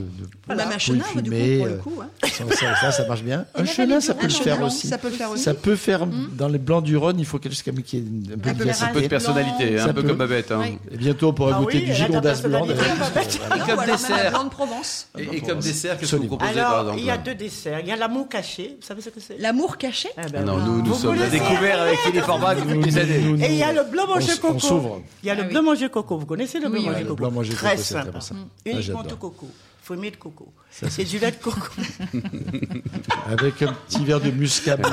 de 0.49 0.55
Même 0.55 0.61
un 0.75 0.79
chenin, 0.79 1.05
du 1.17 1.31
coup, 1.31 1.37
pour 1.37 1.67
le 1.67 1.73
euh, 1.73 1.77
coup. 1.79 1.93
hein. 2.03 2.09
Ça, 2.81 2.93
ça, 2.93 3.07
marche 3.07 3.23
bien. 3.23 3.45
Un 3.55 3.65
chenin, 3.65 4.01
ça 4.01 4.15
peut 4.15 4.27
le 4.27 4.33
faire 4.33 4.63
aussi. 4.63 4.87
ça 4.89 4.99
peut 4.99 5.09
le 5.09 5.15
faire 5.15 5.31
aussi. 5.31 5.43
Ça 5.43 5.55
peut 5.55 5.77
faire 5.77 6.07
dans 6.07 6.49
les 6.49 6.59
blancs 6.59 6.83
du 6.85 6.97
Rhône, 6.97 7.19
il 7.19 7.27
faut 7.27 7.39
quelque 7.39 7.53
chose 7.53 7.63
comme 7.63 7.83
qui 7.83 7.99
est 7.99 8.01
un 8.35 8.39
peu 8.39 8.51
Un 8.51 8.55
peu 8.93 9.01
de 9.03 9.09
personnalité, 9.09 9.79
un 9.79 9.93
peu 9.93 10.03
comme 10.03 10.17
Babette. 10.17 10.51
hein. 10.53 10.61
Oui. 10.63 10.79
Et 10.93 10.97
bientôt, 10.97 11.29
on 11.29 11.33
pourra 11.33 11.57
Ah 11.57 11.59
goûter 11.61 11.79
oui, 11.79 11.85
du 11.87 11.95
gigondas 11.95 12.41
blanc. 12.43 12.67
Et 12.67 13.59
comme 13.71 13.85
dessert. 13.87 14.49
Provence. 14.51 15.09
Et, 15.19 15.41
comme 15.43 15.59
dessert, 15.59 15.99
qu'est-ce 15.99 16.13
que 16.13 16.17
vous 16.17 16.27
proposez 16.29 16.55
par 16.55 16.67
Alors, 16.69 16.79
exemple 16.95 17.01
il 17.01 17.07
y 17.07 17.11
a 17.11 17.19
deux 17.19 17.35
desserts. 17.35 17.81
Il 17.81 17.89
y 17.89 17.93
a 17.93 17.97
l'amour 17.97 18.29
caché. 18.29 18.77
Vous 18.81 18.87
savez 18.87 19.03
ce 19.03 19.11
que 19.11 19.21
c'est? 19.21 19.39
L'amour 19.39 19.77
caché? 19.77 20.09
Eh 20.17 20.31
ben, 20.31 20.39
Ah 20.43 20.45
non, 20.45 20.57
nous, 20.59 20.95
sommes 20.95 21.19
découvert 21.31 21.83
avec 21.83 21.99
Philippe 21.99 22.29
Orbach 22.29 22.57
depuis 22.57 22.77
Nous, 22.79 22.83
des 22.85 22.99
années. 22.99 23.45
Et 23.45 23.53
il 23.53 23.59
y 23.59 23.63
a 23.63 23.73
le 23.73 23.83
blanc 23.91 24.06
manger 24.07 24.39
coco. 24.41 24.59
s'ouvre. 24.59 25.03
Il 25.23 25.27
y 25.27 25.31
a 25.31 25.35
le 25.35 25.43
Ah 25.43 25.45
oui. 25.47 25.53
blanc 25.53 25.63
manger 25.63 25.89
coco. 25.91 26.19
Vous 26.19 26.27
connaissez 26.27 26.59
le 26.61 26.67
Oui, 26.69 26.73
blanc 26.73 26.81
oui. 26.83 26.87
manger 26.89 26.99
Le 27.03 27.05
coco? 27.09 27.17
blanc 27.17 27.31
manger 27.31 27.53
Très 27.55 27.77
simple. 27.77 28.21
ça. 28.21 28.35
Uniquement 28.65 29.05
tout 29.05 29.17
coco. 29.17 29.49
Fumée 29.83 30.11
de 30.11 30.17
coco. 30.17 30.53
C'est 30.71 31.05
du 31.05 31.19
lait 31.21 31.31
de 31.31 31.37
coco. 31.37 31.61
Avec 33.31 33.63
un 33.63 33.73
petit 33.73 34.05
verre 34.05 34.21
de 34.21 34.31
muscat 34.31 34.77
blanc, 34.77 34.91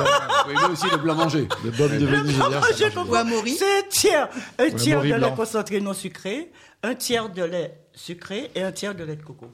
Oui, 0.48 0.54
mais 0.56 0.70
aussi 0.74 0.88
le 0.90 0.98
blanc 0.98 1.16
manger. 1.16 1.48
de 1.64 1.70
de 1.72 2.06
vanille. 2.06 2.06
blanc 2.06 2.50
d'ailleurs, 2.50 2.64
ça 2.66 2.70
manger 2.70 2.84
marche 2.84 2.94
coco. 2.94 3.48
C'est 3.58 3.78
un 3.80 3.82
tiers. 3.90 4.30
Un 4.60 4.70
tiers 4.72 5.02
de 5.02 5.08
lait 5.08 5.18
blanc. 5.18 5.36
concentré 5.36 5.82
non 5.82 5.94
sucré, 5.94 6.52
un 6.84 6.94
tiers 6.96 7.30
de 7.30 7.44
lait 7.44 7.78
sucré 7.94 8.52
et 8.56 8.62
un 8.62 8.72
tiers 8.72 8.94
de 8.96 9.04
lait 9.04 9.16
de 9.16 9.24
coco. 9.24 9.48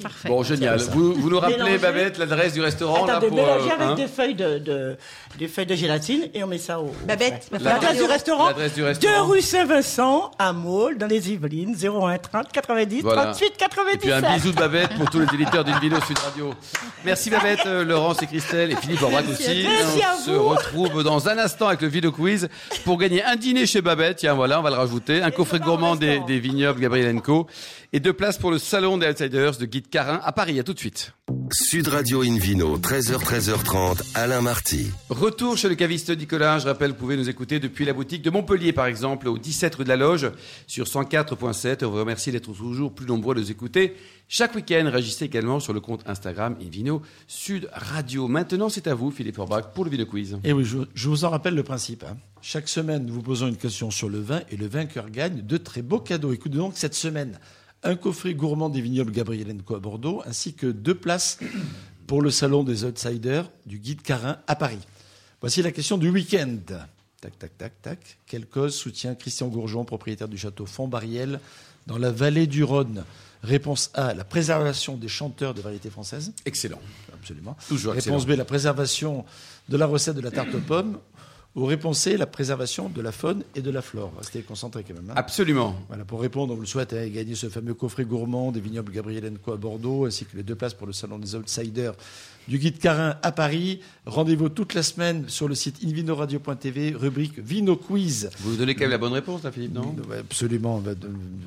Parfait. 0.00 0.28
Bon, 0.28 0.44
génial. 0.44 0.78
Vous, 0.92 1.12
vous 1.14 1.28
nous 1.28 1.40
rappelez, 1.40 1.56
Mélanger. 1.56 1.78
Babette, 1.78 2.18
l'adresse 2.18 2.52
du 2.52 2.60
restaurant 2.60 3.04
là 3.04 3.14
Attendez, 3.16 3.26
pour. 3.28 3.36
mélanger 3.36 3.68
euh, 3.70 3.74
avec 3.74 3.88
hein 3.88 3.94
des 3.96 4.06
feuilles 4.06 4.34
de, 4.36 4.58
de- 4.58 4.96
des 5.40 5.48
feuilles 5.48 5.66
de 5.66 5.74
gélatine 5.74 6.28
et 6.32 6.44
on 6.44 6.46
met 6.46 6.58
ça 6.58 6.78
au. 6.80 6.92
Babette, 7.04 7.48
L'adresse 7.60 7.96
du 7.96 8.02
au- 8.02 8.06
restaurant. 8.06 8.46
L'adresse 8.46 8.74
du 8.74 8.80
2 8.80 8.86
restaurant. 8.86 9.26
rue 9.26 9.40
Saint-Vincent, 9.40 10.30
à 10.38 10.52
Maule, 10.52 10.98
dans 10.98 11.08
les 11.08 11.32
Yvelines, 11.32 11.74
01 11.82 12.18
30 12.18 12.52
90 12.52 13.00
Voilà. 13.02 13.22
38 13.32 13.44
Et 13.44 13.48
puis 13.50 13.58
97. 13.58 14.12
un 14.24 14.34
bisou 14.34 14.52
de 14.52 14.56
Babette 14.56 14.94
pour 14.96 15.10
tous 15.10 15.18
les 15.18 15.26
éditeurs 15.34 15.64
d'une 15.64 15.78
vidéo 15.80 15.98
Sud 16.06 16.18
Radio. 16.18 16.54
Merci 17.04 17.30
Babette, 17.30 17.66
euh, 17.66 17.84
Laurence 17.84 18.22
et 18.22 18.26
Christelle 18.28 18.70
et 18.70 18.76
Philippe 18.76 19.02
Orbach 19.02 19.24
aussi. 19.28 19.64
Merci 19.68 20.00
à 20.04 20.14
on 20.16 20.24
se 20.24 20.30
vous. 20.30 20.48
retrouve 20.48 21.02
dans 21.02 21.28
un 21.28 21.38
instant 21.38 21.66
avec 21.66 21.80
le 21.82 21.88
vidéo 21.88 22.12
quiz 22.12 22.48
pour 22.84 22.98
gagner 22.98 23.24
un 23.24 23.34
dîner 23.34 23.66
chez 23.66 23.80
Babette. 23.82 24.18
Tiens, 24.18 24.34
voilà, 24.34 24.60
on 24.60 24.62
va 24.62 24.70
le 24.70 24.76
rajouter. 24.76 25.22
Un 25.22 25.32
coffret 25.32 25.58
pas 25.58 25.64
au 25.64 25.68
gourmand 25.70 25.96
des, 25.96 26.20
des 26.20 26.38
vignobles 26.38 26.80
Gabriel 26.80 27.20
Co. 27.20 27.48
Et 27.94 28.00
deux 28.00 28.14
places 28.14 28.38
pour 28.38 28.50
le 28.50 28.56
salon 28.58 28.96
des 28.96 29.06
Outsiders 29.06 29.58
de 29.58 29.66
Guide 29.66 29.90
Carin 29.90 30.18
à 30.24 30.32
Paris. 30.32 30.58
À 30.58 30.62
tout 30.62 30.72
de 30.72 30.78
suite. 30.78 31.12
Sud 31.52 31.88
Radio 31.88 32.22
Invino, 32.22 32.78
13h, 32.78 33.18
13h30, 33.22 34.00
Alain 34.14 34.40
Marty. 34.40 34.86
Retour 35.10 35.58
chez 35.58 35.68
le 35.68 35.74
caviste 35.74 36.08
Nicolas. 36.08 36.58
Je 36.58 36.68
rappelle, 36.68 36.92
vous 36.92 36.96
pouvez 36.96 37.18
nous 37.18 37.28
écouter 37.28 37.60
depuis 37.60 37.84
la 37.84 37.92
boutique 37.92 38.22
de 38.22 38.30
Montpellier, 38.30 38.72
par 38.72 38.86
exemple, 38.86 39.28
au 39.28 39.36
17 39.36 39.74
rue 39.74 39.84
de 39.84 39.90
la 39.90 39.96
Loge, 39.96 40.30
sur 40.66 40.86
104.7. 40.86 41.84
On 41.84 41.90
vous 41.90 41.98
remercie 41.98 42.32
d'être 42.32 42.50
toujours 42.54 42.94
plus 42.94 43.04
nombreux 43.04 43.36
à 43.36 43.38
nous 43.40 43.50
écouter. 43.50 43.94
Chaque 44.26 44.54
week-end, 44.54 44.88
réagissez 44.90 45.26
également 45.26 45.60
sur 45.60 45.74
le 45.74 45.80
compte 45.80 46.00
Instagram 46.06 46.56
Invino 46.64 47.02
Sud 47.26 47.68
Radio. 47.74 48.26
Maintenant, 48.26 48.70
c'est 48.70 48.86
à 48.86 48.94
vous, 48.94 49.10
Philippe 49.10 49.38
Orbach, 49.38 49.74
pour 49.74 49.84
le 49.84 49.90
vidéo 49.90 50.06
quiz. 50.06 50.38
Et 50.44 50.54
oui, 50.54 50.64
je, 50.64 50.78
je 50.94 51.08
vous 51.10 51.26
en 51.26 51.28
rappelle 51.30 51.54
le 51.54 51.62
principe. 51.62 52.04
hein. 52.04 52.16
Chaque 52.40 52.68
semaine, 52.70 53.04
nous 53.04 53.12
vous 53.12 53.22
posons 53.22 53.48
une 53.48 53.56
question 53.58 53.90
sur 53.90 54.08
le 54.08 54.18
vin 54.18 54.40
et 54.50 54.56
le 54.56 54.66
vainqueur 54.66 55.10
gagne 55.10 55.42
de 55.42 55.56
très 55.58 55.82
beaux 55.82 56.00
cadeaux. 56.00 56.32
Écoutez 56.32 56.56
donc 56.56 56.72
cette 56.76 56.94
semaine, 56.94 57.38
un 57.82 57.96
coffret 57.96 58.34
gourmand 58.34 58.68
des 58.68 58.80
vignobles 58.80 59.12
Gabriel 59.12 59.56
Co 59.64 59.76
à 59.76 59.80
Bordeaux, 59.80 60.22
ainsi 60.26 60.54
que 60.54 60.66
deux 60.66 60.94
places 60.94 61.38
pour 62.06 62.22
le 62.22 62.30
salon 62.30 62.64
des 62.64 62.84
outsiders 62.84 63.50
du 63.66 63.78
guide 63.78 64.02
Carin 64.02 64.38
à 64.46 64.56
Paris. 64.56 64.78
Voici 65.40 65.62
la 65.62 65.72
question 65.72 65.98
du 65.98 66.08
week-end. 66.08 66.58
Tac, 67.20 67.38
tac, 67.38 67.58
tac, 67.58 67.82
tac. 67.82 68.18
Quelle 68.26 68.46
cause 68.46 68.74
soutient 68.74 69.14
Christian 69.14 69.48
Gourgeon, 69.48 69.84
propriétaire 69.84 70.28
du 70.28 70.38
château 70.38 70.66
Fontbariel, 70.66 71.40
dans 71.86 71.98
la 71.98 72.10
vallée 72.10 72.46
du 72.46 72.64
Rhône? 72.64 73.04
Réponse 73.42 73.90
A, 73.94 74.14
la 74.14 74.24
préservation 74.24 74.96
des 74.96 75.08
chanteurs 75.08 75.52
de 75.52 75.60
variétés 75.60 75.90
françaises. 75.90 76.32
Excellent. 76.44 76.80
Absolument. 77.12 77.56
Toujours 77.68 77.92
Réponse 77.92 78.22
excellent. 78.22 78.34
B, 78.36 78.38
la 78.38 78.44
préservation 78.44 79.24
de 79.68 79.76
la 79.76 79.86
recette 79.86 80.14
de 80.14 80.20
la 80.20 80.30
tarte 80.30 80.54
aux 80.54 80.60
pommes. 80.60 80.98
Ou 81.54 81.66
réponse 81.66 81.98
C, 81.98 82.16
la 82.16 82.26
préservation 82.26 82.88
de 82.88 83.02
la 83.02 83.12
faune 83.12 83.44
et 83.54 83.60
de 83.60 83.70
la 83.70 83.82
flore. 83.82 84.10
Restez 84.16 84.40
concentrés 84.40 84.84
quand 84.88 84.94
même. 84.94 85.10
hein. 85.10 85.14
Absolument. 85.16 85.76
Voilà, 85.88 86.04
pour 86.06 86.22
répondre, 86.22 86.52
on 86.54 86.56
vous 86.56 86.62
le 86.62 86.66
souhaite, 86.66 86.94
hein, 86.94 87.06
gagner 87.08 87.34
ce 87.34 87.50
fameux 87.50 87.74
coffret 87.74 88.06
gourmand 88.06 88.52
des 88.52 88.60
vignobles 88.60 88.90
Gabriel 88.90 89.30
Co 89.44 89.52
à 89.52 89.56
Bordeaux, 89.58 90.06
ainsi 90.06 90.24
que 90.24 90.34
les 90.36 90.42
deux 90.42 90.54
places 90.54 90.72
pour 90.72 90.86
le 90.86 90.94
salon 90.94 91.18
des 91.18 91.34
outsiders 91.34 91.92
du 92.48 92.58
guide 92.58 92.78
Carin 92.78 93.16
à 93.22 93.32
Paris. 93.32 93.80
Rendez-vous 94.06 94.48
toute 94.48 94.74
la 94.74 94.82
semaine 94.82 95.24
sur 95.28 95.48
le 95.48 95.54
site 95.54 95.76
invinoradio.tv, 95.84 96.94
rubrique 96.96 97.38
Vino 97.38 97.76
Quiz. 97.76 98.30
Vous 98.40 98.56
donnez 98.56 98.74
quand 98.74 98.82
même 98.82 98.90
la 98.90 98.98
bonne 98.98 99.12
réponse, 99.12 99.42
là, 99.44 99.52
Philippe, 99.52 99.74
non? 99.74 99.94
Absolument. 100.18 100.82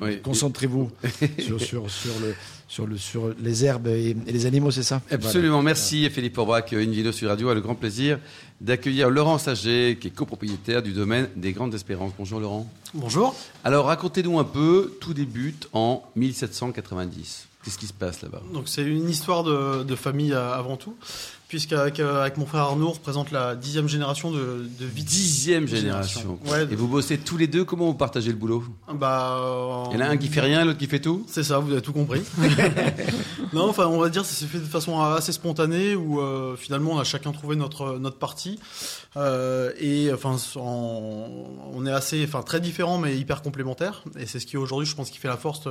Oui. 0.00 0.20
Concentrez-vous 0.22 0.90
sur, 1.38 1.60
sur, 1.60 1.90
sur, 1.90 2.12
le, 2.20 2.34
sur, 2.68 2.86
le, 2.86 2.96
sur 2.96 3.34
les 3.38 3.64
herbes 3.64 3.88
et, 3.88 4.16
et 4.26 4.32
les 4.32 4.46
animaux, 4.46 4.70
c'est 4.70 4.82
ça? 4.82 5.02
Absolument, 5.10 5.62
merci 5.62 6.08
Philippe 6.10 6.38
Orbach. 6.38 6.72
Une 6.72 6.92
vidéo 6.92 7.12
sur 7.12 7.28
Radio 7.28 7.50
a 7.50 7.54
le 7.54 7.60
grand 7.60 7.74
plaisir 7.74 8.18
d'accueillir 8.60 9.10
Laurent 9.10 9.38
Saget, 9.38 9.98
qui 10.00 10.08
est 10.08 10.14
copropriétaire 10.14 10.82
du 10.82 10.92
domaine 10.92 11.28
des 11.36 11.52
Grandes 11.52 11.74
Espérances. 11.74 12.12
Bonjour 12.18 12.40
Laurent. 12.40 12.70
Bonjour. 12.94 13.34
Alors 13.64 13.86
racontez-nous 13.86 14.38
un 14.38 14.44
peu, 14.44 14.96
tout 15.00 15.12
débute 15.12 15.68
en 15.72 16.02
1790. 16.16 17.48
Qu'est-ce 17.66 17.78
qui 17.78 17.88
se 17.88 17.92
passe 17.92 18.22
là-bas? 18.22 18.42
Donc 18.54 18.68
c'est 18.68 18.84
une 18.84 19.10
histoire 19.10 19.42
de, 19.42 19.82
de 19.82 19.96
famille 19.96 20.32
euh, 20.32 20.54
avant 20.54 20.76
tout, 20.76 20.94
puisqu'avec 21.48 22.00
euh, 22.00 22.20
avec 22.22 22.36
mon 22.36 22.46
frère 22.46 22.62
Arnaud, 22.62 22.88
on 22.88 22.92
représente 22.92 23.30
la 23.30 23.54
dixième 23.54 23.88
génération 23.88 24.30
de, 24.30 24.66
de 24.80 24.84
vie. 24.86 25.04
Dixième 25.04 25.66
génération. 25.68 26.38
Ouais. 26.46 26.64
Et 26.70 26.74
vous 26.76 26.88
bossez 26.88 27.18
tous 27.18 27.36
les 27.36 27.46
deux, 27.46 27.64
comment 27.64 27.86
vous 27.86 27.94
partagez 27.94 28.30
le 28.30 28.36
boulot? 28.36 28.64
Bah, 28.94 29.38
euh, 29.40 29.84
Il 29.92 29.98
y 29.98 30.02
en 30.02 30.06
a 30.06 30.08
un 30.10 30.16
qui 30.16 30.28
fait 30.28 30.40
rien, 30.40 30.64
l'autre 30.64 30.78
qui 30.78 30.86
fait 30.86 31.00
tout? 31.00 31.24
C'est 31.28 31.44
ça, 31.44 31.58
vous 31.58 31.70
avez 31.72 31.82
tout 31.82 31.92
compris. 31.92 32.22
non, 33.52 33.68
enfin, 33.68 33.86
on 33.86 33.98
va 34.00 34.08
dire 34.08 34.22
que 34.22 34.28
ça 34.28 34.34
s'est 34.34 34.46
fait 34.46 34.58
de 34.58 34.64
façon 34.64 35.00
assez 35.00 35.32
spontanée, 35.32 35.94
où 35.94 36.20
euh, 36.20 36.56
finalement 36.56 36.92
on 36.92 36.98
a 36.98 37.04
chacun 37.04 37.32
trouvé 37.32 37.56
notre 37.56 37.98
notre 37.98 38.18
partie, 38.18 38.58
Euh, 39.16 39.72
et 39.80 40.12
enfin, 40.12 40.36
en- 40.56 41.28
on 41.72 41.86
est 41.86 41.90
assez, 41.92 42.22
enfin 42.28 42.42
très 42.42 42.60
différents 42.60 42.98
mais 42.98 43.16
hyper 43.16 43.40
complémentaires, 43.40 44.02
et 44.18 44.26
c'est 44.26 44.38
ce 44.40 44.44
qui 44.46 44.58
aujourd'hui, 44.58 44.86
je 44.86 44.94
pense, 44.94 45.08
qui 45.10 45.16
fait 45.18 45.28
la 45.28 45.38
force 45.38 45.62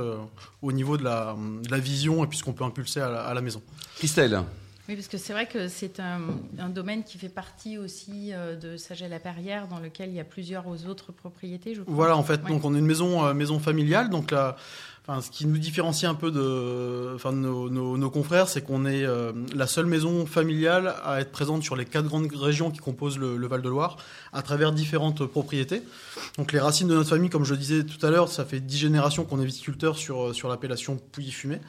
au 0.62 0.72
niveau 0.72 0.96
de 0.96 1.04
la, 1.04 1.36
de 1.62 1.70
la 1.70 1.78
vision 1.78 2.24
et 2.24 2.26
puis 2.26 2.38
ce 2.38 2.42
qu'on 2.42 2.52
peut 2.54 2.64
impulser 2.64 3.00
à 3.00 3.08
la, 3.08 3.20
à 3.22 3.34
la 3.34 3.40
maison. 3.42 3.62
Christelle 3.98 4.42
Oui, 4.88 4.94
parce 4.94 5.08
que 5.08 5.18
c'est 5.18 5.32
vrai 5.32 5.46
que 5.46 5.66
c'est 5.68 5.98
un, 5.98 6.20
un 6.58 6.68
domaine 6.68 7.02
qui 7.02 7.18
fait 7.18 7.28
partie 7.28 7.76
aussi 7.76 8.32
euh, 8.32 8.54
de 8.54 8.76
Sagel-la-Perrière, 8.76 9.66
dans 9.66 9.80
lequel 9.80 10.10
il 10.10 10.14
y 10.14 10.20
a 10.20 10.24
plusieurs 10.24 10.66
autres 10.88 11.10
propriétés, 11.12 11.74
je 11.74 11.82
crois. 11.82 11.92
Voilà, 11.94 12.16
en 12.16 12.22
fait, 12.22 12.40
Ouais. 12.42 12.48
donc 12.48 12.64
on 12.64 12.74
est 12.74 12.78
une 12.78 12.86
maison, 12.86 13.24
euh, 13.26 13.34
maison 13.34 13.58
familiale, 13.58 14.10
donc 14.10 14.30
là, 14.30 14.56
Enfin, 15.08 15.20
ce 15.20 15.30
qui 15.30 15.46
nous 15.46 15.56
différencie 15.58 16.10
un 16.10 16.16
peu 16.16 16.32
de, 16.32 17.12
enfin, 17.14 17.30
de 17.32 17.36
nos, 17.38 17.70
nos- 17.70 17.96
nos 17.96 18.10
confrères, 18.10 18.48
c'est 18.48 18.62
qu'on 18.62 18.86
est 18.86 19.04
euh, 19.04 19.30
la 19.54 19.68
seule 19.68 19.86
maison 19.86 20.26
familiale 20.26 20.96
à 21.04 21.20
être 21.20 21.30
présente 21.30 21.62
sur 21.62 21.76
les 21.76 21.84
quatre 21.84 22.06
grandes 22.06 22.26
régions 22.34 22.72
qui 22.72 22.78
composent 22.80 23.16
le, 23.16 23.36
le 23.36 23.46
Val-de-Loire, 23.46 23.98
à 24.32 24.42
travers 24.42 24.72
différentes 24.72 25.24
propriétés. 25.24 25.82
Donc 26.38 26.50
les 26.52 26.58
racines 26.58 26.88
de 26.88 26.94
notre 26.94 27.08
famille, 27.10 27.30
comme 27.30 27.44
je 27.44 27.52
le 27.52 27.58
disais 27.60 27.84
tout 27.84 28.04
à 28.04 28.10
l'heure, 28.10 28.28
ça 28.28 28.44
fait 28.44 28.58
dix 28.58 28.78
générations 28.78 29.24
qu'on 29.24 29.40
est 29.40 29.44
viticulteur 29.46 29.96
sur, 29.96 30.34
sur 30.34 30.48
l'appellation 30.48 30.98
Pouilly-Fumé. 31.12 31.60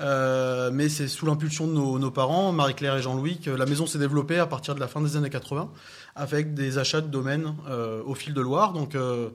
Euh, 0.00 0.70
mais 0.72 0.88
c'est 0.88 1.06
sous 1.06 1.26
l'impulsion 1.26 1.68
de 1.68 1.72
nos, 1.74 2.00
nos 2.00 2.10
parents, 2.10 2.50
Marie-Claire 2.50 2.96
et 2.96 3.02
Jean-Louis, 3.02 3.38
que 3.38 3.50
la 3.50 3.66
maison 3.66 3.86
s'est 3.86 3.98
développée 3.98 4.38
à 4.40 4.46
partir 4.46 4.74
de 4.74 4.80
la 4.80 4.88
fin 4.88 5.00
des 5.00 5.16
années 5.16 5.30
80, 5.30 5.70
avec 6.16 6.54
des 6.54 6.78
achats 6.78 7.00
de 7.00 7.06
domaines 7.08 7.54
euh, 7.68 8.02
au 8.04 8.16
fil 8.16 8.34
de 8.34 8.40
Loire. 8.40 8.72
Donc 8.72 8.96
euh, 8.96 9.28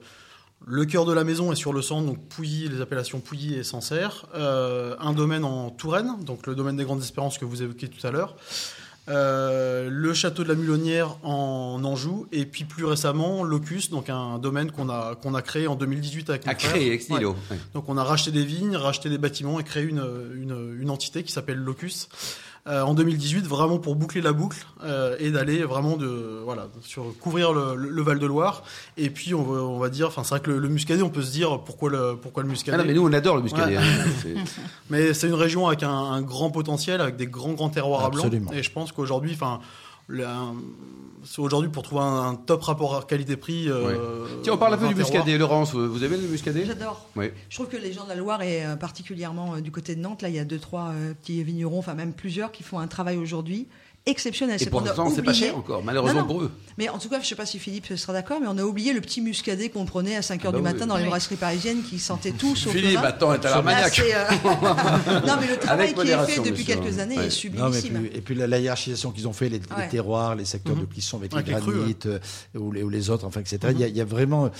le 0.66 0.84
cœur 0.84 1.04
de 1.04 1.12
la 1.12 1.24
maison 1.24 1.52
est 1.52 1.56
sur 1.56 1.72
le 1.72 1.82
centre, 1.82 2.06
donc 2.06 2.18
Pouilly, 2.28 2.68
les 2.68 2.80
appellations 2.80 3.20
Pouilly 3.20 3.54
et 3.54 3.62
Sancerre. 3.62 4.26
Euh, 4.34 4.96
un 5.00 5.12
domaine 5.12 5.44
en 5.44 5.70
Touraine, 5.70 6.16
donc 6.24 6.46
le 6.46 6.54
domaine 6.54 6.76
des 6.76 6.84
Grandes 6.84 7.02
Espérances 7.02 7.38
que 7.38 7.44
vous 7.44 7.62
évoquiez 7.62 7.88
tout 7.88 8.04
à 8.06 8.10
l'heure. 8.10 8.36
Euh, 9.08 9.88
le 9.90 10.12
château 10.12 10.42
de 10.42 10.48
la 10.48 10.54
Mulonnière 10.54 11.16
en 11.22 11.82
Anjou, 11.82 12.26
et 12.30 12.44
puis 12.44 12.64
plus 12.64 12.84
récemment 12.84 13.42
Locus, 13.42 13.88
donc 13.88 14.10
un 14.10 14.38
domaine 14.38 14.70
qu'on 14.70 14.90
a, 14.90 15.14
qu'on 15.14 15.34
a 15.34 15.40
créé 15.40 15.66
en 15.66 15.76
2018 15.76 16.28
avec 16.28 16.46
mon 16.46 16.52
frère. 16.52 16.76
ex. 16.76 17.08
Ouais. 17.08 17.24
Ouais. 17.24 17.34
Donc 17.72 17.88
on 17.88 17.96
a 17.96 18.04
racheté 18.04 18.32
des 18.32 18.44
vignes, 18.44 18.76
racheté 18.76 19.08
des 19.08 19.16
bâtiments 19.16 19.58
et 19.60 19.64
créé 19.64 19.84
une, 19.84 20.04
une, 20.34 20.78
une 20.78 20.90
entité 20.90 21.22
qui 21.22 21.32
s'appelle 21.32 21.56
Locus 21.56 22.08
euh, 22.66 22.82
en 22.82 22.92
2018, 22.94 23.46
vraiment 23.46 23.78
pour 23.78 23.96
boucler 23.96 24.20
la 24.20 24.32
boucle 24.32 24.66
euh, 24.84 25.16
et 25.18 25.30
d'aller 25.30 25.62
vraiment 25.64 25.96
de 25.96 26.40
voilà 26.44 26.66
sur 26.82 27.16
couvrir 27.18 27.52
le, 27.52 28.02
Val 28.02 28.18
de 28.18 28.26
Loire. 28.26 28.62
Et 28.96 29.08
puis 29.10 29.34
on 29.34 29.42
va, 29.42 29.60
on 29.62 29.78
va 29.78 29.88
dire, 29.88 30.08
enfin 30.08 30.24
c'est 30.24 30.30
vrai 30.30 30.40
que 30.40 30.50
le, 30.50 30.58
le 30.58 30.68
muscadet, 30.68 31.02
on 31.02 31.08
peut 31.10 31.22
se 31.22 31.30
dire 31.32 31.60
pourquoi 31.60 31.88
le 31.90 32.16
pourquoi 32.20 32.42
le 32.42 32.48
Ah 32.48 32.52
muscadet. 32.52 32.76
non, 32.78 32.84
mais 32.84 32.94
nous, 32.94 33.06
on 33.06 33.12
adore 33.12 33.36
le 33.36 33.42
muscadet. 33.42 33.76
Ouais. 33.76 33.82
hein. 33.82 34.44
Mais 34.90 35.14
c'est 35.14 35.28
une 35.28 35.34
région 35.34 35.66
avec 35.66 35.82
un, 35.82 35.90
un 35.90 36.20
grand 36.22 36.50
potentiel, 36.50 37.00
avec 37.00 37.16
des 37.16 37.26
grands 37.26 37.52
grands 37.52 37.68
terroirs 37.70 38.02
à 38.02 38.06
Absolument. 38.06 38.50
blanc. 38.50 38.58
Et 38.58 38.62
je 38.62 38.70
pense 38.72 38.92
qu'aujourd'hui, 38.92 39.32
enfin, 39.34 39.60
aujourd'hui 41.38 41.70
pour 41.70 41.82
trouver 41.82 42.02
un, 42.02 42.28
un 42.30 42.34
top 42.34 42.62
rapport 42.62 43.06
qualité-prix. 43.06 43.68
euh, 43.68 44.26
Tiens, 44.42 44.54
on 44.54 44.56
parle 44.58 44.74
un 44.74 44.78
peu 44.78 44.88
du 44.88 44.94
terroir. 44.94 45.12
muscadet. 45.12 45.38
Laurence, 45.38 45.74
vous 45.74 46.02
avez 46.02 46.16
le 46.16 46.28
muscadet? 46.28 46.64
J'adore. 46.64 47.08
Oui. 47.16 47.30
Je 47.48 47.54
trouve 47.56 47.68
que 47.68 47.76
les 47.76 47.92
gens 47.92 48.04
de 48.04 48.08
la 48.10 48.14
Loire 48.14 48.42
et 48.42 48.64
euh, 48.64 48.76
particulièrement 48.76 49.54
euh, 49.54 49.60
du 49.60 49.70
côté 49.70 49.94
de 49.94 50.00
Nantes, 50.00 50.22
là, 50.22 50.28
il 50.28 50.34
y 50.34 50.38
a 50.38 50.44
deux, 50.44 50.58
trois 50.58 50.88
euh, 50.94 51.14
petits 51.14 51.42
vignerons, 51.42 51.78
enfin 51.78 51.94
même 51.94 52.12
plusieurs, 52.12 52.52
qui 52.52 52.62
font 52.62 52.78
un 52.78 52.86
travail 52.88 53.16
aujourd'hui 53.16 53.68
exceptionnel. 54.08 54.56
Et 54.56 54.58
C'est 54.58 54.70
pour 54.70 54.80
qu'on 54.80 54.86
a 54.86 54.88
l'instant, 54.88 55.10
c'est 55.14 55.22
pas 55.22 55.32
cher 55.32 55.56
encore, 55.56 55.82
malheureusement 55.84 56.20
Non, 56.22 56.26
non. 56.26 56.32
pour 56.34 56.42
eux. 56.42 56.50
Mais 56.78 56.88
en 56.88 56.98
tout 56.98 57.08
cas, 57.08 57.16
je 57.16 57.22
ne 57.22 57.26
sais 57.26 57.34
pas 57.34 57.46
si 57.46 57.58
Philippe 57.58 57.94
sera 57.96 58.12
d'accord, 58.12 58.38
mais 58.40 58.46
on 58.48 58.56
a 58.58 58.62
oublié 58.62 58.92
le 58.92 59.00
petit 59.00 59.20
muscadet 59.20 59.68
qu'on 59.68 59.84
prenait 59.84 60.16
à 60.16 60.22
5 60.22 60.42
h 60.42 60.44
Ah 60.48 60.50
bah 60.52 60.56
du 60.58 60.62
matin 60.62 60.78
oui. 60.82 60.86
dans 60.88 60.96
les 60.96 61.02
Oui. 61.04 61.08
brasseries 61.08 61.36
parisiennes 61.36 61.82
qui 61.82 61.98
sentaient 61.98 62.30
tout 62.32 62.54
sauf 62.56 62.72
le 62.74 62.80
Philippe, 62.80 62.98
vin. 63.00 63.02
attends, 63.04 63.34
est 63.34 63.44
à 63.44 63.50
l'armagnac. 63.50 63.98
euh, 63.98 64.24
non, 65.26 65.34
mais 65.40 65.46
le 65.48 65.56
travail 65.58 65.94
qui 65.94 66.00
est 66.08 66.26
fait 66.26 66.40
depuis 66.42 66.64
sûr. 66.64 66.80
quelques 66.80 66.98
années 66.98 67.16
Ouais. 67.18 67.26
est 67.26 67.44
Non, 67.54 67.68
mais 67.70 67.80
sublimissime. 67.80 68.00
puis- 68.08 68.18
et 68.18 68.20
puis 68.20 68.34
la, 68.34 68.46
la 68.46 68.58
hiérarchisation 68.58 69.10
qu'ils 69.10 69.28
ont 69.28 69.32
fait, 69.32 69.48
les, 69.48 69.60
terroirs, 69.90 70.34
les 70.34 70.44
secteurs 70.44 70.74
Mhm. 70.76 70.82
de 70.82 70.86
cuisson 70.86 71.16
avec 71.18 71.32
Avec 71.34 71.46
les 71.46 71.52
granites 71.54 72.06
euh, 72.06 72.18
ou, 72.54 72.72
les, 72.72 72.82
ou 72.82 72.88
les 72.88 73.10
autres, 73.10 73.24
enfin, 73.26 73.40
etc. 73.40 73.58
Il 73.76 73.82
a- 73.82 73.88
il 73.88 73.96
y, 73.96 74.00
a 74.00 74.04
vraiment, 74.04 74.50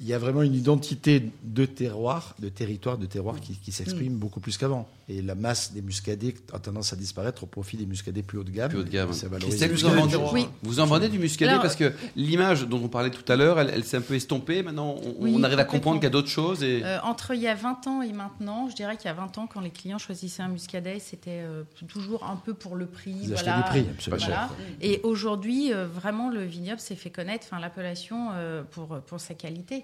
il 0.00 0.06
y 0.06 0.12
a 0.12 0.18
vraiment 0.18 0.42
une 0.42 0.54
identité 0.54 1.30
de 1.44 1.66
terroir, 1.66 2.34
de 2.40 2.48
territoire, 2.48 2.98
de 2.98 3.06
terroir 3.06 3.40
qui, 3.40 3.56
qui 3.56 3.70
s'exprime 3.70 4.14
beaucoup 4.16 4.40
plus 4.40 4.58
qu'avant. 4.58 4.88
Et 5.08 5.22
la 5.22 5.34
masse 5.34 5.72
des 5.72 5.82
muscadets 5.82 6.34
a 6.52 6.58
tendance 6.58 6.92
à 6.92 6.96
disparaître 6.96 7.44
au 7.44 7.46
profit 7.46 7.76
des 7.76 7.86
muscadets 7.86 8.22
plus 8.22 8.38
haut 8.38 8.44
de 8.44 8.50
gamme. 8.50 8.70
Plus 8.70 8.78
haut 8.78 8.84
de 8.84 8.88
gamme. 8.88 9.12
Ça 9.12 9.28
vous 9.28 9.84
en 9.84 9.90
vendez, 9.90 10.16
Oui. 10.32 10.48
vous 10.62 10.80
en 10.80 10.86
vendez 10.86 11.08
du 11.08 11.18
muscadet 11.18 11.50
Alors, 11.50 11.62
parce 11.62 11.76
que 11.76 11.92
l'image 12.16 12.66
dont 12.66 12.82
on 12.82 12.88
parlait 12.88 13.10
tout 13.10 13.30
à 13.30 13.36
l'heure, 13.36 13.60
elle, 13.60 13.70
elle 13.72 13.84
s'est 13.84 13.98
un 13.98 14.00
peu 14.00 14.14
estompée. 14.14 14.62
Maintenant, 14.62 14.96
on, 15.04 15.14
Oui, 15.18 15.34
on 15.36 15.42
arrive 15.42 15.58
à 15.58 15.64
comprendre 15.64 15.98
qu'il 15.98 16.04
y 16.04 16.08
a 16.08 16.10
d'autres 16.10 16.28
choses. 16.28 16.62
Et... 16.62 16.82
Euh, 16.84 16.98
entre 17.02 17.34
il 17.34 17.42
y 17.42 17.48
a 17.48 17.54
20 17.54 17.86
ans 17.86 18.02
et 18.02 18.12
maintenant, 18.12 18.68
je 18.70 18.74
dirais 18.74 18.96
qu'il 18.96 19.06
y 19.06 19.10
a 19.10 19.14
20 19.14 19.38
ans, 19.38 19.46
quand 19.46 19.60
les 19.60 19.70
clients 19.70 19.98
choisissaient 19.98 20.42
un 20.42 20.48
muscadet, 20.48 20.98
c'était 20.98 21.42
euh, 21.42 21.62
toujours 21.86 22.24
un 22.24 22.36
peu 22.36 22.54
pour 22.54 22.74
le 22.74 22.86
prix. 22.86 23.14
Ils 23.24 23.34
achetaient 23.34 23.50
voilà. 23.50 23.62
du 23.62 23.68
prix, 23.68 23.86
absolument. 23.90 24.24
Voilà. 24.26 24.50
Et 24.80 25.00
aujourd'hui, 25.02 25.72
euh, 25.72 25.86
vraiment, 25.86 26.30
le 26.30 26.44
vignoble 26.44 26.80
s'est 26.80 26.96
fait 26.96 27.10
connaître, 27.10 27.46
enfin 27.46 27.60
l'appellation 27.60 28.30
euh, 28.32 28.62
pour 28.62 29.00
pour 29.06 29.20
sa 29.20 29.34
qualité. 29.34 29.83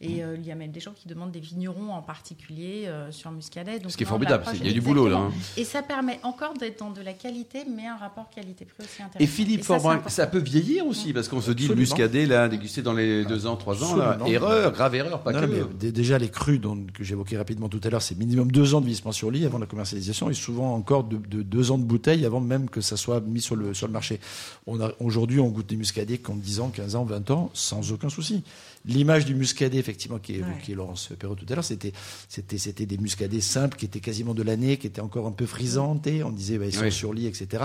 Et 0.00 0.22
euh, 0.22 0.36
il 0.38 0.46
y 0.46 0.52
a 0.52 0.54
même 0.54 0.70
des 0.70 0.78
gens 0.78 0.92
qui 0.92 1.08
demandent 1.08 1.32
des 1.32 1.40
vignerons 1.40 1.90
en 1.92 2.02
particulier 2.02 2.84
euh, 2.86 3.10
sur 3.10 3.32
muscadet. 3.32 3.80
Donc 3.80 3.90
Ce 3.90 3.96
qui 3.96 4.04
est 4.04 4.06
formidable, 4.06 4.44
il 4.54 4.66
y 4.66 4.70
a 4.70 4.72
du 4.72 4.80
boulot, 4.80 5.08
là, 5.08 5.16
hein. 5.16 5.32
Et 5.56 5.64
ça 5.64 5.82
permet 5.82 6.20
encore 6.22 6.54
d'être 6.54 6.78
dans 6.78 6.90
de 6.92 7.00
la 7.00 7.14
qualité, 7.14 7.64
mais 7.68 7.84
un 7.88 7.96
rapport 7.96 8.30
qualité-prix 8.30 8.76
aussi 8.84 9.02
intéressant. 9.02 9.18
Et 9.18 9.26
Philippe 9.26 9.64
ça, 9.64 9.80
Forbrin, 9.80 9.98
peut 10.30 10.38
vieillir 10.38 10.86
aussi, 10.86 11.12
parce 11.12 11.26
qu'on 11.26 11.40
se 11.40 11.50
dit 11.50 11.64
le 11.66 11.72
Absolument. 11.72 11.80
muscadet, 11.80 12.26
là, 12.26 12.48
dégusté 12.48 12.80
dans 12.80 12.92
les 12.92 13.24
deux 13.24 13.46
ans, 13.48 13.56
trois 13.56 13.82
ans, 13.82 13.96
là, 13.96 14.10
Absolument. 14.10 14.26
erreur, 14.32 14.70
grave 14.72 14.94
erreur, 14.94 15.20
pas 15.20 15.32
Non, 15.32 15.40
que. 15.40 15.46
non, 15.46 15.52
mais 15.52 15.74
dé- 15.80 15.90
déjà, 15.90 16.16
les 16.16 16.28
crus 16.28 16.60
dont- 16.60 16.86
que 16.94 17.02
j'évoquais 17.02 17.36
rapidement 17.36 17.68
tout 17.68 17.80
à 17.82 17.90
l'heure, 17.90 18.02
c'est 18.02 18.16
minimum 18.16 18.52
deux 18.52 18.74
ans 18.74 18.80
de 18.80 18.86
vieillissement 18.86 19.10
sur 19.10 19.32
lit 19.32 19.46
avant 19.46 19.58
la 19.58 19.66
commercialisation 19.66 20.30
et 20.30 20.34
souvent 20.34 20.74
encore 20.76 21.02
de, 21.02 21.16
de 21.16 21.42
deux 21.42 21.72
ans 21.72 21.78
de 21.78 21.82
bouteille 21.84 22.24
avant 22.24 22.40
même 22.40 22.70
que 22.70 22.80
ça 22.80 22.96
soit 22.96 23.20
mis 23.20 23.40
sur 23.40 23.56
le, 23.56 23.74
sur 23.74 23.88
le 23.88 23.92
marché. 23.92 24.20
On 24.68 24.80
a- 24.80 24.92
Aujourd'hui, 25.00 25.40
on 25.40 25.48
goûte 25.48 25.66
des 25.66 25.76
muscadets 25.76 26.18
qui 26.18 26.30
ont 26.30 26.36
10 26.36 26.60
ans, 26.60 26.68
15 26.68 26.94
ans, 26.94 27.02
20 27.04 27.28
ans, 27.32 27.50
sans 27.52 27.90
aucun 27.90 28.08
souci. 28.10 28.44
L'image 28.86 29.24
du 29.26 29.34
muscadet, 29.34 29.82
effectivement, 29.88 30.18
qui 30.18 30.34
est 30.34 30.38
évoqué 30.38 30.74
Laurence 30.74 31.10
Perrault 31.18 31.34
tout 31.34 31.46
à 31.48 31.54
l'heure, 31.54 31.64
c'était, 31.64 31.92
c'était, 32.28 32.58
c'était 32.58 32.86
des 32.86 32.98
muscadets 32.98 33.40
simples 33.40 33.76
qui 33.78 33.86
étaient 33.86 34.00
quasiment 34.00 34.34
de 34.34 34.42
l'année, 34.42 34.76
qui 34.76 34.86
étaient 34.86 35.00
encore 35.00 35.26
un 35.26 35.32
peu 35.32 35.46
frisantes. 35.46 36.06
et 36.06 36.22
On 36.22 36.30
disait, 36.30 36.58
bah, 36.58 36.66
ils 36.66 36.74
sont 36.74 36.82
Oui. 36.82 36.92
sur 36.92 37.12
lit, 37.14 37.26
etc. 37.26 37.64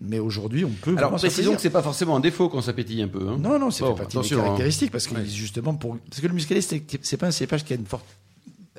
Mais 0.00 0.18
aujourd'hui, 0.18 0.64
on 0.64 0.70
peut. 0.70 0.94
Alors, 0.96 1.10
précisons 1.16 1.54
que 1.56 1.60
c'est 1.60 1.70
pas 1.70 1.82
forcément 1.82 2.16
un 2.16 2.20
défaut 2.20 2.48
quand 2.48 2.60
ça 2.62 2.72
pétille 2.72 3.02
un 3.02 3.08
peu. 3.08 3.26
hein. 3.28 3.38
Non, 3.40 3.58
non, 3.58 3.70
c'est 3.70 3.82
fait 3.84 3.94
partie 3.94 4.18
des 4.18 4.34
hein. 4.34 4.88
parce 4.92 5.06
que 5.06 5.14
Ouais. 5.14 5.24
justement 5.24 5.74
pour 5.74 5.96
parce 6.10 6.20
que 6.20 6.26
le 6.26 6.34
muscadet 6.34 6.60
c'est 6.60 6.82
c'est 7.02 7.16
pas 7.16 7.26
un 7.28 7.30
cépage 7.30 7.64
qui 7.64 7.72
a 7.72 7.76
une 7.76 7.86
forte 7.86 8.04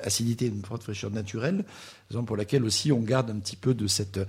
acidité, 0.04 0.46
une 0.46 0.62
forte 0.64 0.84
fraîcheur 0.84 1.10
naturelle, 1.10 1.64
raison 2.08 2.24
pour 2.24 2.36
laquelle 2.36 2.62
aussi 2.64 2.92
on 2.92 3.00
garde 3.00 3.30
un 3.30 3.38
petit 3.40 3.56
peu 3.56 3.74
de 3.74 3.88
cette 3.88 4.20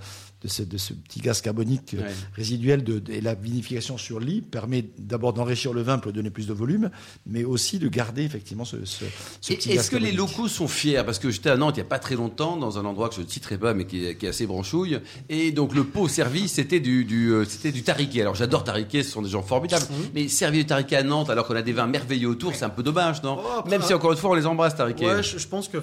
de 0.42 0.48
ce, 0.48 0.62
de 0.62 0.78
ce 0.78 0.94
petit 0.94 1.20
gaz 1.20 1.40
carbonique 1.42 1.94
euh, 1.94 2.00
Ouais. 2.02 2.06
résiduel 2.34 2.82
de, 2.82 2.98
de- 2.98 3.12
et 3.12 3.20
la 3.20 3.34
vinification 3.34 3.98
sur 3.98 4.20
lit 4.20 4.40
permet 4.40 4.86
d'abord 4.98 5.32
d'enrichir 5.34 5.72
le 5.74 5.82
vin 5.82 5.98
pour 5.98 6.12
lui 6.12 6.16
donner 6.16 6.30
plus 6.30 6.46
de 6.46 6.52
volume, 6.54 6.90
mais 7.26 7.44
aussi 7.44 7.78
de 7.78 7.88
garder 7.88 8.22
effectivement 8.24 8.64
ce, 8.64 8.84
ce, 8.86 9.04
ce 9.40 9.52
Et 9.52 9.56
petit 9.56 9.68
gaz 9.70 9.78
Est-ce 9.78 9.90
que 9.90 9.96
les 9.96 10.12
locaux 10.12 10.48
sont 10.48 10.66
fiers? 10.68 11.02
Parce 11.04 11.18
que 11.18 11.30
j'étais 11.30 11.50
à 11.50 11.56
Nantes 11.58 11.74
il 11.76 11.80
n'y 11.80 11.86
a 11.86 11.88
pas 11.90 11.98
très 11.98 12.14
longtemps, 12.16 12.56
dans 12.56 12.78
un 12.78 12.84
endroit 12.86 13.08
que 13.10 13.16
je 13.16 13.20
ne 13.20 13.26
citerai 13.26 13.58
pas, 13.58 13.74
mais 13.74 13.84
qui 13.84 14.06
est, 14.06 14.16
qui 14.16 14.24
est 14.26 14.30
assez 14.30 14.46
branchouille. 14.46 14.98
Et 15.28 15.52
donc 15.52 15.74
le 15.74 15.84
pot 15.84 16.08
servi, 16.08 16.48
c'était 16.48 16.80
du, 16.80 17.04
du, 17.04 17.28
euh, 17.32 17.44
c'était 17.46 17.72
du 17.72 17.82
tariquet. 17.82 18.22
Alors 18.22 18.34
j'adore 18.34 18.64
tariquet, 18.64 19.02
ce 19.02 19.10
sont 19.10 19.22
des 19.22 19.28
gens 19.30 19.42
formidables. 19.42 19.84
Mais 20.14 20.26
servir 20.28 20.62
du 20.62 20.66
tariquet 20.66 20.96
à 20.96 21.02
Nantes, 21.02 21.28
alors 21.28 21.46
qu'on 21.46 21.56
a 21.56 21.62
des 21.62 21.72
vins 21.74 21.86
merveilleux 21.86 22.28
autour, 22.28 22.54
c'est 22.54 22.64
un 22.64 22.70
peu 22.70 22.82
dommage, 22.82 23.22
non? 23.22 23.38
Oh, 23.38 23.68
Même 23.68 23.82
si 23.82 23.92
encore 23.92 24.12
une 24.12 24.18
fois, 24.18 24.30
on 24.30 24.34
les 24.34 24.46
embrasse, 24.46 24.74
tariquet. 24.74 25.04
Ouais, 25.06 25.22
je, 25.22 25.36
je 25.38 25.46
pense 25.48 25.68
que 25.68 25.76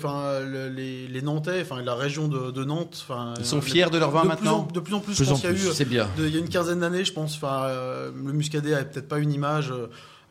les, 0.75 1.07
les 1.07 1.21
Nantais, 1.21 1.61
enfin 1.61 1.81
la 1.81 1.95
région 1.95 2.27
de, 2.27 2.51
de 2.51 2.63
Nantes, 2.63 3.05
Ils 3.39 3.45
sont 3.45 3.57
euh, 3.57 3.61
fiers 3.61 3.89
de 3.91 3.97
leur 3.97 4.11
vin 4.11 4.23
maintenant? 4.23 4.46
Plus 4.47 4.55
en, 4.55 4.67
De 4.73 4.79
plus 4.79 4.93
en 4.95 4.99
plus, 4.99 5.15
Plus 5.15 5.23
je 5.25 5.29
pense 5.29 5.39
en 5.39 5.41
qu'il 5.41 5.49
y 5.49 5.53
a 5.53 5.55
plus, 5.55 5.67
eu 5.69 5.73
C'est 5.73 5.85
bien. 5.85 6.09
de- 6.17 6.25
il 6.25 6.33
y 6.33 6.37
a 6.37 6.39
une 6.39 6.49
quinzaine 6.49 6.79
d'années, 6.79 7.05
je 7.05 7.13
pense. 7.13 7.35
Enfin, 7.35 7.63
euh, 7.65 8.11
le 8.25 8.33
muscadet 8.33 8.73
a 8.73 8.83
peut-être 8.83 9.07
pas 9.07 9.19
une 9.19 9.31
image 9.33 9.71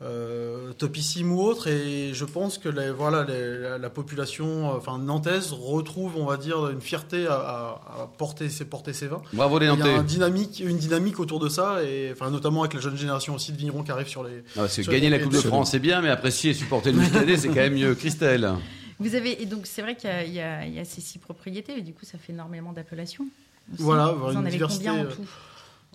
euh, 0.02 0.72
topissime 0.74 1.33
ou 1.33 1.40
autre, 1.40 1.68
et 1.68 2.11
je 2.12 2.24
pense 2.26 2.59
que 2.59 2.68
les, 2.68 2.90
voilà, 2.90 3.24
les- 3.24 3.59
la, 3.61 3.79
la 3.79 3.88
population, 3.90 4.70
euh, 4.70 4.76
enfin 4.76 4.98
nantaise, 4.98 5.52
retrouve, 5.52 6.18
on 6.18 6.26
va 6.26 6.37
dire, 6.37 6.68
une 6.68 6.83
fierté 6.83 7.26
à, 7.26 7.33
à- 7.33 8.02
à 8.02 8.11
porter, 8.18 8.50
ses, 8.50 8.66
porter 8.66 8.92
ses 8.92 9.07
vins. 9.07 9.22
Bravo 9.33 9.59
les 9.59 9.64
Il 9.66 9.68
y 9.70 9.72
a 9.72 9.76
Nantais. 9.76 9.90
un 9.94 10.02
dynamique, 10.02 10.61
une 10.64 10.76
dynamique 10.76 11.18
autour 11.18 11.38
de 11.40 11.48
ça, 11.48 11.83
et 11.83 12.11
enfin 12.12 12.31
notamment 12.31 12.61
avec 12.61 12.74
la 12.74 12.81
jeune 12.81 12.96
génération 12.98 13.35
aussi 13.35 13.52
de 13.52 13.57
vignerons 13.57 13.83
qui 13.85 13.90
arrivent 13.90 14.07
sur 14.09 14.22
les. 14.22 14.42
Ah, 14.59 14.68
sur 14.68 14.85
gagner 14.85 15.09
les 15.09 15.16
la 15.16 15.18
Coupe 15.20 15.33
de. 15.33 15.38
France, 15.38 15.70
c'est 15.70 15.79
bien, 15.79 16.02
mais 16.02 16.11
apprécier 16.11 16.50
et 16.50 16.55
supporter 16.55 16.92
le 16.92 16.98
muscadet, 16.98 17.38
c'est 17.38 17.48
quand 17.48 17.55
même 17.55 17.74
mieux. 17.74 17.94
Christelle 17.94 18.52
Vous 19.00 19.14
avez 19.14 19.40
et 19.42 19.46
donc 19.46 19.66
c'est 19.66 19.81
vrai 19.81 19.96
qu'il 19.96 20.11
y 20.11 20.12
a, 20.12 20.24
il 20.24 20.35
y 20.35 20.40
a- 20.40 20.66
il 20.66 20.74
y 20.74 20.79
a 20.79 20.85
ces 20.85 21.00
six 21.00 21.18
propriétés, 21.18 21.79
et 21.79 21.83
du 21.83 21.94
coup 21.94 22.05
ça 22.05 22.18
fait 22.18 22.35
énormément 22.35 22.72
d'appellations. 22.74 23.24
Aussi. 23.72 23.83
Voilà, 23.83 24.09
vous 24.12 24.31
une 24.31 24.37
en 24.38 24.40
avez 24.40 24.50
diversité, 24.50 24.87
combien 24.87 25.07
en 25.07 25.11
tout? 25.11 25.26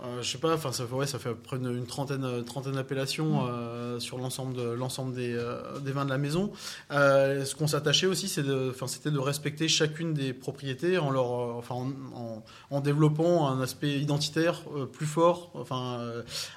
Euh, 0.04 0.23
je 0.23 0.32
sais 0.32 0.39
pas, 0.39 0.56
enfin 0.56 0.71
ça 0.71 0.88
fait 0.88 0.95
ouais, 0.95 1.06
ça 1.06 1.19
fait 1.19 1.30
à 1.30 1.34
peu 1.34 1.41
près 1.41 1.58
une, 1.58 1.77
une 1.77 1.86
trentaine, 1.86 2.23
euh, 2.23 2.41
trentaine 2.41 2.73
d'appellations 2.73 3.45
euh, 3.47 3.99
sur 3.99 4.17
l'ensemble 4.17 4.56
de 4.56 4.63
l'ensemble 4.63 5.13
des, 5.13 5.32
euh, 5.36 5.80
des 5.80 5.91
vins 5.91 6.06
de 6.06 6.10
la 6.10 6.17
maison. 6.17 6.51
Ce 6.89 7.54
qu'on 7.56 7.67
s'attachait 7.67 8.08
aussi, 8.08 8.27
c'est 8.27 8.41
de, 8.41 8.71
enfin 8.71 8.88
c'était 8.88 9.12
de 9.12 9.19
respecter 9.19 9.67
chacune 9.67 10.15
des 10.15 10.34
propriétés 10.34 10.97
en 10.97 11.12
leur, 11.12 11.30
enfin 11.30 11.75
en, 11.75 11.89
en- 12.15 12.43
en 12.71 12.82
développant 12.82 13.47
un 13.49 13.62
aspect 13.62 13.99
identitaire 13.99 14.62
plus 14.91 15.06
fort, 15.06 15.51
enfin 15.54 15.99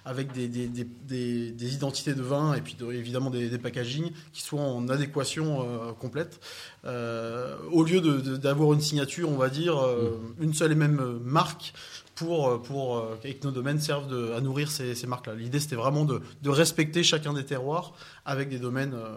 avec 0.07 0.33
des, 0.33 0.49
des, 0.49 1.75
identités 1.75 2.15
de 2.15 2.23
vin 2.23 2.55
et 2.55 2.63
puis 2.63 2.77
de- 2.77 2.91
évidemment 2.93 3.29
des, 3.29 3.51
des 3.51 3.59
packaging 3.59 4.11
qui 4.33 4.41
soient 4.41 4.61
en 4.63 4.89
adéquation 4.89 5.67
complète. 6.01 6.41
Au 6.85 7.83
lieu 7.85 8.01
de- 8.01 8.21
de- 8.21 8.37
d'avoir 8.39 8.73
une 8.73 8.81
signature, 8.81 9.29
on 9.29 9.37
va 9.37 9.51
dire 9.51 9.77
euh, 9.79 10.19
une 10.41 10.55
seule 10.55 10.73
et 10.73 10.77
même 10.77 11.19
marque 11.23 11.75
pour, 12.15 12.63
pour 12.63 12.97
euh, 12.97 13.17
et 13.25 13.35
que 13.35 13.47
nos 13.47 13.53
domaines 13.53 13.81
servent 13.81 14.09
de- 14.09 14.33
à 14.33 14.41
nourrir 14.41 14.71
ces, 14.71 14.95
ces 14.95 15.07
marques-là. 15.07 15.35
L'idée, 15.35 15.61
c'était 15.61 15.77
vraiment 15.77 16.05
de, 16.05 16.23
de 16.43 16.51
respecter 16.51 17.03
chacun 17.03 17.33
des 17.33 17.45
terroirs 17.45 17.93
avec 18.25 18.49
des 18.49 18.59
domaines 18.59 18.95
euh, 18.95 19.17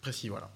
précis. 0.00 0.28
Voilà. 0.28 0.48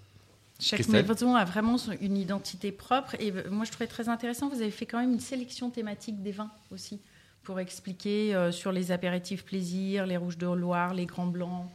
Chaque 0.61 0.89
maison 0.89 1.37
a 1.37 1.45
vraiment 1.45 1.77
une 2.01 2.17
identité 2.17 2.73
propre. 2.73 3.15
Et 3.21 3.33
euh, 3.33 3.51
moi, 3.51 3.65
je 3.65 3.71
trouvais 3.71 3.87
très 3.87 4.09
intéressant, 4.09 4.49
vous 4.49 4.61
avez 4.61 4.71
fait 4.71 4.87
quand 4.87 5.01
même 5.01 5.13
une 5.13 5.21
sélection 5.21 5.71
thématique 5.71 6.23
des 6.23 6.33
vins 6.33 6.51
aussi, 6.73 7.01
pour 7.45 7.61
expliquer 7.61 8.35
euh, 8.35 8.53
sur 8.53 8.73
les 8.73 8.91
apéritifs 8.91 9.45
plaisir, 9.45 10.07
les 10.07 10.17
rouges 10.17 10.39
de 10.39 10.47
Loire, 10.47 10.95
les 10.95 11.07
grands 11.07 11.27
blancs. 11.27 11.67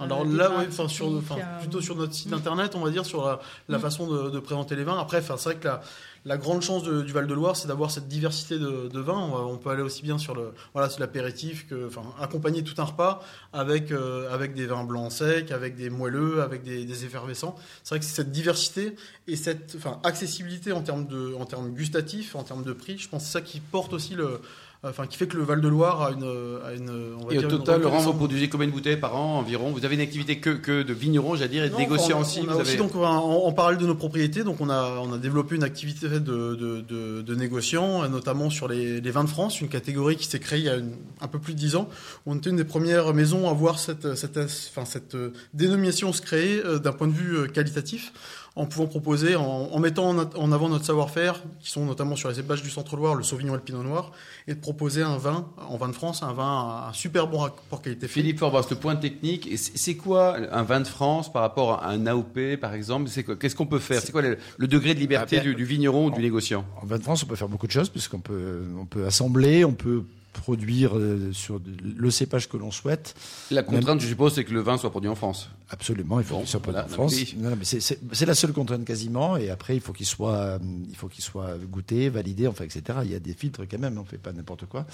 Alors 0.00 0.24
des 0.24 0.36
là, 0.36 0.50
enfin, 0.66 0.88
sur, 0.88 1.06
enfin, 1.08 1.36
euh, 1.38 1.58
plutôt 1.60 1.80
sur 1.82 1.94
notre 1.96 2.14
site 2.14 2.32
internet, 2.32 2.74
on 2.74 2.80
va 2.80 2.90
dire, 2.90 3.04
sur 3.04 3.24
la, 3.26 3.40
la 3.68 3.76
Mm. 3.78 3.80
façon 3.82 4.06
de, 4.10 4.30
de 4.30 4.38
présenter 4.38 4.74
les 4.74 4.84
vins. 4.84 4.98
Après, 4.98 5.18
enfin, 5.18 5.36
c'est 5.36 5.50
vrai 5.50 5.58
que 5.58 5.66
la, 5.68 5.82
la 6.24 6.38
grande 6.38 6.62
chance 6.62 6.82
de- 6.82 7.02
du 7.02 7.12
Val-de-Loire, 7.12 7.56
c'est 7.56 7.68
d'avoir 7.68 7.90
cette 7.90 8.08
diversité 8.08 8.58
de, 8.58 8.88
de 8.88 9.00
vins. 9.00 9.18
On, 9.18 9.58
peut 9.58 9.68
aller 9.68 9.82
aussi 9.82 10.02
bien 10.02 10.16
sur 10.16 10.34
le, 10.34 10.54
voilà, 10.72 10.88
sur 10.88 11.00
l'apéritif 11.00 11.68
que, 11.68 11.86
enfin, 11.88 12.02
accompagner 12.18 12.64
tout 12.64 12.80
un 12.80 12.84
repas 12.84 13.20
avec, 13.52 13.92
euh, 13.92 14.32
avec 14.32 14.54
des 14.54 14.64
vins 14.66 14.84
blancs 14.84 15.12
secs, 15.12 15.50
avec 15.52 15.76
des 15.76 15.90
moelleux, 15.90 16.40
avec 16.42 16.62
des, 16.62 16.86
des 16.86 17.04
effervescents. 17.04 17.54
C'est 17.84 17.90
vrai 17.94 17.98
que 18.00 18.06
c'est 18.06 18.14
cette 18.16 18.32
diversité 18.32 18.96
et 19.28 19.36
cette, 19.36 19.74
enfin, 19.76 20.00
accessibilité 20.04 20.72
en 20.72 20.80
termes 20.80 21.06
de, 21.06 21.34
en 21.38 21.44
termes 21.44 21.70
gustatifs, 21.70 22.34
en 22.34 22.44
termes 22.44 22.64
de 22.64 22.72
prix. 22.72 22.96
Je 22.96 23.10
pense 23.10 23.22
que 23.24 23.26
c'est 23.26 23.32
ça 23.34 23.42
qui 23.42 23.60
porte 23.60 23.92
aussi 23.92 24.14
le, 24.14 24.40
enfin, 24.84 25.06
qui 25.06 25.16
fait 25.16 25.26
que 25.26 25.36
le 25.36 25.44
Val-de-Loire 25.44 26.02
a 26.02 26.10
une, 26.12 26.24
a 26.24 26.72
une, 26.74 26.90
on 27.20 27.26
va 27.26 27.34
Et 27.34 27.38
au 27.38 27.40
dire, 27.40 27.50
une 27.50 27.58
total, 27.58 27.80
Laurent, 27.82 27.98
vous 28.00 28.14
produisez 28.14 28.48
combien 28.48 28.66
de 28.66 28.72
bouteilles 28.72 28.96
par 28.96 29.16
an 29.16 29.38
environ 29.38 29.70
Vous 29.70 29.84
avez 29.84 29.94
une 29.94 30.00
activité 30.00 30.38
que, 30.38 30.50
que 30.50 30.82
de 30.82 30.92
vigneron, 30.92 31.36
j'allais 31.36 31.48
dire, 31.50 31.64
et 31.64 31.70
de 31.70 31.76
négociant 31.76 32.20
aussi. 32.20 32.40
On 32.44 32.50
a 32.50 32.54
vous 32.54 32.60
aussi 32.60 32.70
avez... 32.70 32.78
donc 32.78 32.94
en, 32.96 33.04
en 33.04 33.52
parallèle 33.52 33.78
de 33.80 33.86
nos 33.86 33.94
propriétés, 33.94 34.44
donc 34.44 34.60
on 34.60 34.70
a 34.70 34.98
on 35.02 35.12
a 35.12 35.18
développé 35.18 35.54
une 35.56 35.64
activité 35.64 36.08
de 36.08 36.18
de, 36.18 36.80
de, 36.80 37.22
de 37.22 37.34
négociant, 37.34 38.02
euh, 38.04 38.08
notamment 38.08 38.50
sur 38.50 38.68
les, 38.68 39.00
les 39.00 39.10
vins 39.10 39.24
de 39.24 39.28
France, 39.28 39.60
une 39.60 39.68
catégorie 39.68 40.16
qui 40.16 40.26
s'est 40.26 40.40
créée 40.40 40.58
il 40.60 40.64
y 40.66 40.68
a 40.68 40.76
une- 40.76 40.96
un 41.20 41.28
peu 41.28 41.38
plus 41.38 41.54
de 41.54 41.58
dix 41.58 41.76
ans. 41.76 41.88
On 42.26 42.36
était 42.36 42.50
une 42.50 42.56
des 42.56 42.64
premières 42.64 43.14
maisons 43.14 43.48
à 43.48 43.52
voir 43.52 43.78
cette 43.78 44.14
cette 44.16 44.36
enfin 44.38 44.84
cette 44.84 45.14
euh, 45.14 45.32
dénomination 45.54 46.12
se 46.12 46.22
créer 46.22 46.60
euh, 46.64 46.78
d'un 46.78 46.92
point 46.92 47.06
de 47.08 47.12
vue 47.12 47.36
euh, 47.36 47.46
qualitatif. 47.46 48.12
En 48.54 48.66
pouvant 48.66 48.86
proposer, 48.86 49.34
en, 49.34 49.42
en 49.72 49.78
mettant 49.78 50.10
en, 50.10 50.18
en 50.36 50.52
avant 50.52 50.68
notre 50.68 50.84
savoir-faire, 50.84 51.42
qui 51.60 51.70
sont 51.70 51.86
notamment 51.86 52.16
sur 52.16 52.28
les 52.28 52.34
cépages 52.34 52.62
du 52.62 52.68
Centre-Loire, 52.68 53.14
le 53.14 53.22
Sauvignon 53.22 53.54
et 53.54 53.56
le 53.56 53.62
Pinot 53.62 53.82
Noir, 53.82 54.12
et 54.46 54.52
de 54.54 54.60
proposer 54.60 54.71
un 55.04 55.18
vin, 55.18 55.46
en 55.68 55.76
vin 55.76 55.88
de 55.88 55.92
France, 55.92 56.22
un 56.22 56.32
vin 56.32 56.44
à 56.44 56.88
un 56.90 56.92
super 56.92 57.26
bon 57.26 57.38
rapport 57.38 57.82
qualité-prix. 57.82 58.08
Philippe 58.20 58.38
Forbas, 58.38 58.66
le 58.70 58.76
point 58.76 58.96
technique, 58.96 59.46
et 59.50 59.56
c'est 59.56 59.94
quoi 59.96 60.36
un 60.50 60.62
vin 60.62 60.80
de 60.80 60.86
France 60.86 61.32
par 61.32 61.42
rapport 61.42 61.82
à 61.82 61.88
un 61.90 62.06
AOP, 62.06 62.56
par 62.60 62.74
exemple? 62.74 63.08
C'est 63.08 63.22
quoi- 63.24 63.36
Qu'est-ce 63.36 63.56
qu'on 63.56 63.66
peut 63.66 63.78
faire? 63.78 64.00
C'est 64.00 64.12
quoi 64.12 64.22
le, 64.22 64.38
le 64.58 64.66
degré 64.68 64.94
de 64.94 65.00
liberté 65.00 65.36
Ah 65.38 65.42
ben, 65.44 65.50
du, 65.50 65.54
du 65.54 65.64
vigneron 65.64 66.06
ou 66.06 66.10
du 66.10 66.18
en- 66.18 66.22
négociant? 66.22 66.64
En 66.82 66.86
vin 66.86 66.98
de 66.98 67.02
France, 67.02 67.22
on 67.22 67.26
peut 67.26 67.36
faire 67.36 67.48
beaucoup 67.48 67.66
de 67.66 67.72
choses 67.72 67.88
puisqu'on 67.88 68.20
peut, 68.20 68.62
on 68.78 68.86
peut 68.86 69.06
assembler, 69.06 69.64
on 69.64 69.72
peut 69.72 70.04
produire 70.32 70.96
euh, 70.96 71.30
sur 71.32 71.60
le 71.82 72.10
cépage 72.10 72.48
que 72.48 72.56
l'on 72.56 72.70
souhaite. 72.70 73.14
La 73.50 73.62
contrainte, 73.62 74.00
je 74.00 74.06
suppose, 74.08 74.34
c'est 74.34 74.44
que 74.44 74.52
le 74.52 74.60
vin 74.60 74.78
soit 74.78 74.90
produit 74.90 75.08
en 75.10 75.14
France. 75.14 75.50
Absolument, 75.70 76.20
il 76.20 76.26
faut 76.26 76.34
Bon, 76.34 76.40
qu'il 76.40 76.48
soit 76.48 76.60
voilà, 76.64 76.84
en 76.84 76.88
France. 76.88 77.14
c'est- 77.62 78.26
la 78.26 78.34
seule 78.34 78.52
contrainte 78.52 78.84
quasiment. 78.84 79.36
Et 79.36 79.50
après, 79.50 79.74
il 79.74 79.80
faut 79.80 79.92
qu'il 79.92 80.06
soit, 80.06 80.34
euh, 80.36 80.58
il 80.88 80.96
faut 80.96 81.08
qu'il 81.08 81.22
soit 81.24 81.56
goûté, 81.70 82.08
validé, 82.08 82.46
enfin, 82.46 82.64
etc. 82.64 82.98
Il 83.04 83.10
y 83.10 83.14
a 83.14 83.20
des 83.20 83.34
filtres 83.34 83.62
quand 83.70 83.78
même. 83.78 83.98
On 83.98 84.04
fait 84.04 84.18
pas 84.18 84.32
n'importe 84.32 84.66
quoi. 84.66 84.86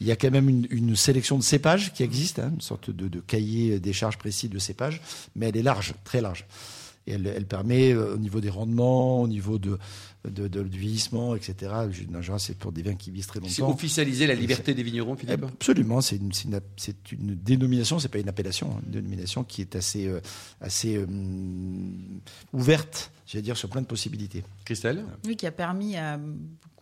Il 0.00 0.06
y 0.06 0.12
a 0.12 0.16
quand 0.16 0.30
même 0.30 0.48
une, 0.48 0.66
une 0.70 0.96
sélection 0.96 1.36
de 1.38 1.42
cépages 1.42 1.92
qui 1.92 2.02
existe, 2.02 2.38
hein, 2.38 2.50
une 2.54 2.60
sorte 2.60 2.90
de, 2.90 3.08
de 3.08 3.20
cahier 3.20 3.80
des 3.80 3.92
charges 3.92 4.18
précis 4.18 4.48
de 4.48 4.58
cépages, 4.58 5.00
mais 5.36 5.48
elle 5.48 5.56
est 5.56 5.62
large, 5.62 5.94
très 6.04 6.20
large. 6.20 6.46
Et 7.06 7.12
elle, 7.12 7.26
elle 7.26 7.44
permet, 7.46 7.92
euh, 7.92 8.14
au 8.14 8.18
niveau 8.18 8.40
des 8.40 8.48
rendements, 8.48 9.20
au 9.20 9.28
niveau 9.28 9.58
de, 9.58 9.78
de, 10.26 10.48
de- 10.48 10.62
du 10.62 10.78
vieillissement, 10.78 11.34
etc. 11.36 11.70
C'est 12.38 12.56
pour 12.56 12.72
des 12.72 12.82
vins 12.82 12.94
qui 12.94 13.10
vieillissent 13.10 13.26
très 13.26 13.40
C'est 13.46 13.60
longtemps. 13.60 13.74
officialiser 13.74 14.26
la 14.26 14.34
liberté 14.34 14.72
des 14.72 14.82
vignerons, 14.82 15.14
Philippe 15.14 15.44
Absolument, 15.44 16.00
c'est 16.00 16.16
une, 16.16 16.32
c'est 16.32 16.48
une, 16.48 16.60
c'est 16.76 17.12
une 17.12 17.34
dénomination, 17.34 17.98
c'est 17.98 18.08
pas 18.08 18.18
une 18.20 18.28
appellation, 18.30 18.70
hein, 18.76 18.80
une 18.86 18.92
dénomination 18.92 19.44
qui 19.44 19.60
est 19.60 19.76
assez, 19.76 20.06
euh, 20.06 20.20
assez 20.62 20.96
euh, 20.96 21.04
ouverte, 22.52 23.12
j'allais 23.26 23.42
dire, 23.42 23.56
sur 23.56 23.68
plein 23.68 23.82
de 23.82 23.86
possibilités. 23.86 24.42
Christelle 24.64 25.04
Oui, 25.26 25.36
qui 25.36 25.46
a 25.46 25.52
permis 25.52 25.96
à 25.96 26.18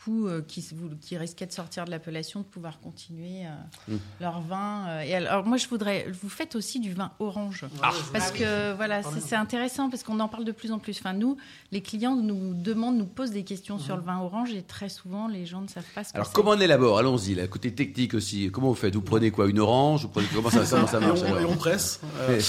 euh, 0.08 0.42
qui, 0.46 0.66
qui 1.00 1.16
risquaient 1.16 1.46
de 1.46 1.52
sortir 1.52 1.84
de 1.84 1.90
l'appellation 1.90 2.40
de 2.40 2.44
pouvoir 2.44 2.80
continuer 2.80 3.46
euh, 3.46 3.50
Mm. 3.88 3.96
leur 4.20 4.40
vin. 4.40 4.86
euh. 4.88 5.00
et 5.02 5.14
alors, 5.14 5.44
moi, 5.44 5.56
je 5.56 5.66
voudrais. 5.68 6.06
Vous 6.22 6.28
faites 6.28 6.54
aussi 6.56 6.78
du 6.80 6.92
vin 6.92 7.10
orange. 7.18 7.64
Ah, 7.82 7.90
Parce 8.12 8.30
que 8.32 8.72
voilà, 8.74 9.02
c'est 9.02 9.20
c'est 9.20 9.36
intéressant 9.36 9.90
parce 9.90 10.02
qu'on 10.02 10.18
en 10.20 10.28
parle 10.28 10.44
de 10.44 10.52
plus 10.52 10.72
en 10.72 10.78
plus. 10.78 10.98
Enfin, 10.98 11.12
nous, 11.12 11.36
les 11.70 11.80
clients 11.80 12.16
nous 12.16 12.54
demandent, 12.54 12.96
nous 12.98 13.06
posent 13.06 13.30
des 13.32 13.44
questions 13.44 13.78
sur 13.78 13.96
le 13.96 14.02
vin 14.02 14.18
orange 14.20 14.52
et 14.52 14.62
très 14.62 14.88
souvent, 14.88 15.28
les 15.28 15.46
gens 15.46 15.60
ne 15.60 15.68
savent 15.68 15.84
pas 15.94 16.04
ce 16.04 16.12
que 16.12 16.16
Alors, 16.18 16.32
comment 16.32 16.52
on 16.52 16.60
élabore? 16.60 16.98
Allons-y, 16.98 17.34
la 17.34 17.46
côté 17.46 17.72
technique 17.74 18.14
aussi. 18.14 18.50
Comment 18.52 18.68
vous 18.68 18.74
faites? 18.74 18.94
Vous 18.94 19.02
prenez 19.02 19.30
quoi? 19.30 19.48
Une 19.48 19.58
orange? 19.60 20.02
Vous 20.02 20.08
prenez... 20.08 20.26
Comment 20.34 20.50
ça, 20.50 20.64
comment 20.68 20.86
ça 20.86 20.98
et, 20.98 21.00
marche 21.06 21.20
on, 21.22 21.38
et 21.40 21.44
on 21.44 21.56
presse. 21.56 22.00
Euh, 22.20 22.40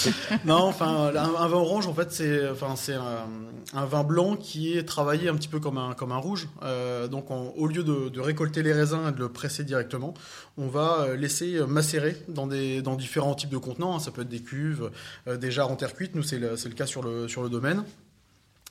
non, 0.46 0.64
enfin, 0.64 1.12
un, 1.16 1.36
un 1.36 1.48
vin 1.48 1.58
orange, 1.58 1.88
en 1.88 1.94
fait, 1.94 2.12
c'est, 2.12 2.50
enfin, 2.50 2.76
c'est 2.76 2.94
un, 2.96 3.26
un 3.74 3.86
vin 3.86 4.04
blanc 4.04 4.36
qui 4.36 4.78
est 4.78 4.84
travaillé 4.84 5.30
un 5.30 5.36
petit 5.36 5.48
peu 5.48 5.60
comme 5.60 5.78
un, 5.78 5.94
comme 5.94 6.12
un 6.12 6.18
rouge. 6.18 6.48
Euh, 6.64 7.08
donc, 7.08 7.32
en- 7.44 7.54
au 7.58 7.68
lieu 7.68 7.84
de, 7.84 8.10
de 8.10 8.20
récolter 8.20 8.64
les 8.64 8.74
raisins 8.74 9.08
et 9.10 9.12
de 9.12 9.20
le 9.20 9.30
presser 9.30 9.64
directement, 9.64 10.14
on 10.58 10.68
va 10.68 11.02
euh, 11.02 11.16
laisser 11.16 11.60
macérer 11.68 12.16
dans 12.28 12.48
des, 12.48 12.82
dans 12.82 12.96
différents 12.96 13.36
types 13.36 13.50
de 13.50 13.58
contenants. 13.58 13.96
hein. 13.96 14.00
Ça 14.00 14.12
peut 14.12 14.22
être 14.22 14.30
des 14.30 14.42
cuves, 14.42 14.90
euh, 15.28 15.38
des 15.38 15.52
jarres 15.52 15.72
en 15.72 15.76
terre 15.76 15.94
cuite. 15.94 16.16
Nous, 16.16 16.24
c'est 16.24 16.40
le, 16.40 16.56
cas 16.76 16.86
sur 16.86 17.04
le, 17.04 17.28
sur 17.28 17.44
le 17.44 17.50
domaine. 17.50 17.84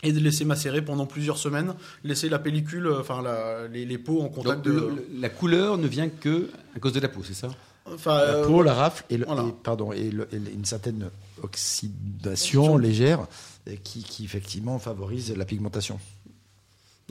Et 0.04 0.10
de 0.12 0.18
laisser 0.18 0.44
macérer 0.44 0.82
pendant 0.82 1.06
plusieurs 1.06 1.38
semaines, 1.38 1.74
laisser 2.02 2.28
la 2.28 2.40
pellicule, 2.40 2.86
euh, 2.88 3.00
enfin, 3.00 3.22
la- 3.22 3.68
les, 3.68 3.84
les 3.84 3.98
pots 3.98 4.20
en 4.22 4.28
contact 4.28 4.64
Donc, 4.64 4.74
de. 4.74 4.80
le- 4.80 5.06
la 5.20 5.28
couleur 5.28 5.78
ne 5.78 5.86
vient 5.86 6.08
que 6.08 6.50
à 6.74 6.80
cause 6.80 6.92
de 6.92 6.98
la 7.00 7.08
peau, 7.08 7.20
c'est 7.22 7.34
ça? 7.34 7.48
Enfin, 7.86 8.16
La 8.16 8.22
euh, 8.36 8.46
peau, 8.46 8.62
la 8.62 8.74
rafle 8.74 9.04
et, 9.10 9.16
le- 9.16 9.26
voilà. 9.26 9.42
et- 9.44 9.54
pardon, 9.62 9.92
et, 9.92 10.10
le- 10.10 10.26
et 10.32 10.38
une 10.54 10.64
certaine 10.64 11.08
oxydation 11.76 12.76
légère 12.78 13.26
euh, 13.68 13.74
qui, 13.82 14.02
qui 14.02 14.24
effectivement 14.24 14.78
favorise 14.78 15.34
la 15.36 15.44
pigmentation. 15.44 15.98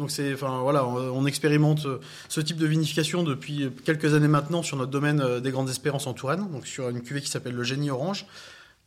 Donc 0.02 0.10
c'est, 0.10 0.34
enfin 0.34 0.62
voilà, 0.62 0.84
on, 0.84 1.28
expérimente 1.28 1.86
euh, 1.86 2.00
ce 2.28 2.42
type 2.42 2.58
de 2.58 2.66
vinification 2.66 3.22
depuis 3.22 3.70
quelques 3.86 4.16
années 4.16 4.28
maintenant 4.28 4.64
sur 4.64 4.76
notre 4.76 4.90
domaine 4.90 5.22
euh, 5.22 5.40
des 5.40 5.52
Grandes 5.52 5.70
Espérances 5.70 6.08
en 6.08 6.14
Touraine, 6.16 6.50
donc 6.52 6.66
sur 6.66 6.90
une 6.90 7.02
cuvée 7.02 7.22
qui 7.22 7.30
s'appelle 7.30 7.54
le 7.54 7.62
Génie 7.62 7.92
Orange, 7.92 8.26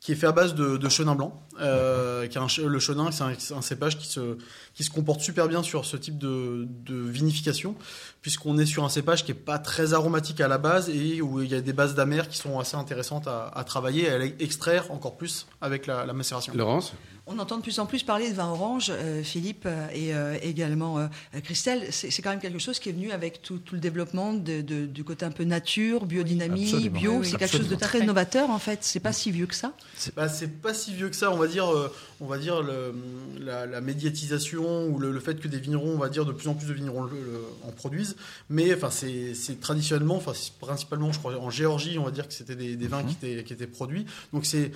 qui 0.00 0.11
est 0.11 0.16
fait 0.16 0.27
à 0.27 0.33
base 0.33 0.57
de, 0.57 0.88
chenin 0.88 1.14
blanc. 1.14 1.40
Euh, 1.61 2.27
qui 2.27 2.37
che- 2.37 2.66
le 2.66 2.79
chenin, 2.81 3.11
c'est 3.12 3.55
un 3.55 3.62
cépage 3.62 3.96
qui 3.96 4.09
se, 4.09 4.37
qui 4.74 4.82
se 4.84 4.90
comporte 4.90 5.20
super 5.20 5.46
bien 5.48 5.62
sur 5.62 5.84
ce 5.84 5.96
type 5.96 6.18
de, 6.18 6.66
de 6.84 6.96
vinification, 6.96 7.76
puisqu'on 8.22 8.58
est 8.58 8.66
sur 8.66 8.84
un 8.84 8.88
cépage 8.88 9.24
qui 9.24 9.30
est 9.30 9.34
pas 9.34 9.58
très 9.58 9.94
aromatique 9.94 10.40
à 10.40 10.48
la 10.48 10.58
base 10.58 10.88
et 10.90 11.20
où 11.22 11.40
il 11.42 11.50
y 11.50 11.54
a 11.54 11.60
des 11.60 11.72
bases 11.72 11.94
d'amers 11.94 12.28
qui 12.28 12.38
sont 12.38 12.58
assez 12.58 12.76
intéressantes 12.76 13.26
à, 13.28 13.48
à 13.54 13.64
travailler 13.64 14.04
et 14.04 14.10
à 14.10 14.24
extraire 14.40 14.90
encore 14.90 15.16
plus 15.16 15.46
avec 15.60 15.87
la, 15.87 16.04
la 16.04 16.12
macération. 16.12 16.52
Laurence 16.56 16.92
On 17.26 17.38
entend 17.38 17.58
de 17.58 17.62
plus 17.62 17.78
en 17.78 17.87
plus 17.87 18.02
parler 18.02 18.30
de 18.30 18.34
vin 18.34 18.48
orange, 18.48 18.88
euh, 18.90 19.22
Philippe 19.22 19.64
euh, 19.66 19.87
et 19.94 20.12
euh, 20.14 20.37
également 20.42 20.98
euh, 20.98 21.06
Christelle. 21.44 21.87
C'est 21.90 22.10
c'est 22.10 22.20
quand 22.22 22.30
même 22.30 22.40
quelque 22.40 22.58
chose 22.58 22.78
qui 22.80 22.88
est 22.88 22.92
venu 22.92 23.12
avec 23.12 23.42
tout, 23.42 23.58
tout 23.58 23.74
le 23.76 23.80
développement 23.80 24.32
de- 24.34 24.60
de- 24.60 24.87
du 24.87 25.04
côté 25.04 25.24
un 25.24 25.30
peu 25.30 25.44
nature, 25.44 26.04
biodynamie, 26.06 26.64
absolument. 26.64 26.98
bio. 27.00 27.10
Oui, 27.12 27.18
oui, 27.20 27.28
c'est 27.30 27.37
quelque 27.38 27.56
chose 27.56 27.68
de 27.68 27.76
très 27.76 28.04
novateur 28.04 28.50
en 28.50 28.58
fait. 28.58 28.80
C'est 28.82 29.00
pas 29.00 29.12
si 29.12 29.30
vieux 29.30 29.46
que 29.46 29.54
ça. 29.54 29.72
Bah, 30.16 30.28
c'est 30.28 30.48
pas 30.60 30.74
si 30.74 30.92
vieux 30.92 31.08
que 31.10 31.16
ça, 31.16 31.30
on 31.30 31.37
va 31.37 31.46
dire. 31.46 31.72
euh, 31.72 31.92
on 32.20 32.26
va 32.26 32.38
dire 32.38 32.62
le- 32.62 32.94
la, 33.40 33.66
la 33.66 33.80
médiatisation 33.80 34.63
ou 34.88 34.98
le, 34.98 35.12
le 35.12 35.20
fait 35.20 35.40
que 35.40 35.48
des 35.48 35.59
vignerons, 35.59 35.94
on 35.94 35.98
va 35.98 36.09
dire 36.09 36.24
de 36.24 36.33
plus 36.33 36.48
en 36.48 36.55
plus 36.55 36.66
de 36.66 36.72
vignerons 36.72 37.03
le- 37.05 37.11
le- 37.11 37.44
en 37.68 37.72
produisent. 37.72 38.16
Mais 38.48 38.74
enfin, 38.74 38.90
c'est 38.90 39.35
c'est 39.35 39.61
traditionnellement, 39.61 40.16
enfin, 40.16 40.33
c'est 40.35 40.53
principalement, 40.55 41.12
je 41.12 41.18
crois, 41.18 41.37
en 41.38 41.50
Géorgie, 41.50 41.98
on 41.98 42.05
va 42.05 42.11
dire 42.11 42.27
que 42.29 42.35
c'était 42.35 42.57
des, 42.57 42.77
des 42.77 42.87
vins 42.88 43.03
qui 43.05 43.14
étaient 43.14 43.44
qui 43.44 43.53
étaient 43.53 43.66
produits. 43.66 44.07
Donc 44.33 44.46
c'est 44.46 44.72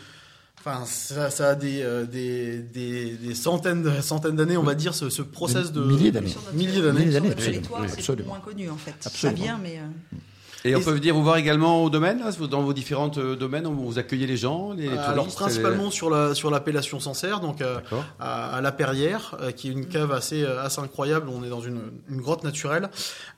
Enfin, 0.61 0.85
ça, 0.87 1.31
ça 1.31 1.51
a 1.51 1.55
des, 1.55 1.83
euh, 1.83 2.05
des, 2.05 2.59
des, 2.59 3.13
des 3.13 3.35
centaines 3.37 3.81
de- 3.85 4.01
centaines 4.01 4.35
d'années, 4.35 4.57
on 4.57 4.65
va 4.65 4.75
dire, 4.75 4.93
ce, 4.93 5.09
ce 5.09 5.23
process 5.23 5.71
de 5.71 5.81
Milliers 5.83 6.11
d'années. 6.11 6.35
Milliers 6.53 6.83
d'années. 6.83 7.31
absolument. 7.31 7.63
c'est 7.87 7.93
absolument. 8.01 8.29
moins 8.31 8.41
connu 8.41 8.69
en 8.69 8.77
fait. 8.77 8.93
Absolument. 9.07 9.39
Ça 9.39 9.45
vient, 9.45 9.59
mais 9.63 9.79
euh, 9.79 10.17
Et 10.65 10.75
on 10.75 10.81
Et 10.81 10.83
peut 10.83 10.91
venir 10.93 11.15
vous 11.15 11.23
voir 11.23 11.37
également 11.37 11.85
au 11.85 11.91
domaine, 11.91 12.19
là, 12.19 12.31
dans 12.49 12.63
vos 12.63 12.73
différents 12.73 13.11
euh, 13.17 13.37
domaines, 13.37 13.67
où 13.67 13.75
vous 13.75 13.99
accueillez 13.99 14.27
les 14.27 14.37
gens, 14.37 14.73
les 14.73 14.87
touristes 14.87 15.03
Alors 15.09 15.29
principalement 15.29 15.91
sur 15.91 16.11
la 16.11 16.35
sur 16.35 16.51
l'appellation 16.51 16.99
Sancerre, 17.01 17.41
donc 17.41 17.61
euh, 17.61 17.79
à, 18.19 18.57
à 18.57 18.61
La 18.61 18.73
Perrière, 18.73 19.37
euh, 19.41 19.53
qui 19.53 19.69
est 19.69 19.73
une 19.73 19.87
cave 19.87 20.13
assez 20.13 20.43
euh, 20.43 20.63
assez 20.65 20.81
incroyable. 20.81 21.29
On 21.29 21.45
est 21.45 21.49
dans 21.49 21.61
une, 21.61 21.81
une 22.11 22.21
grotte 22.21 22.43
naturelle. 22.45 22.89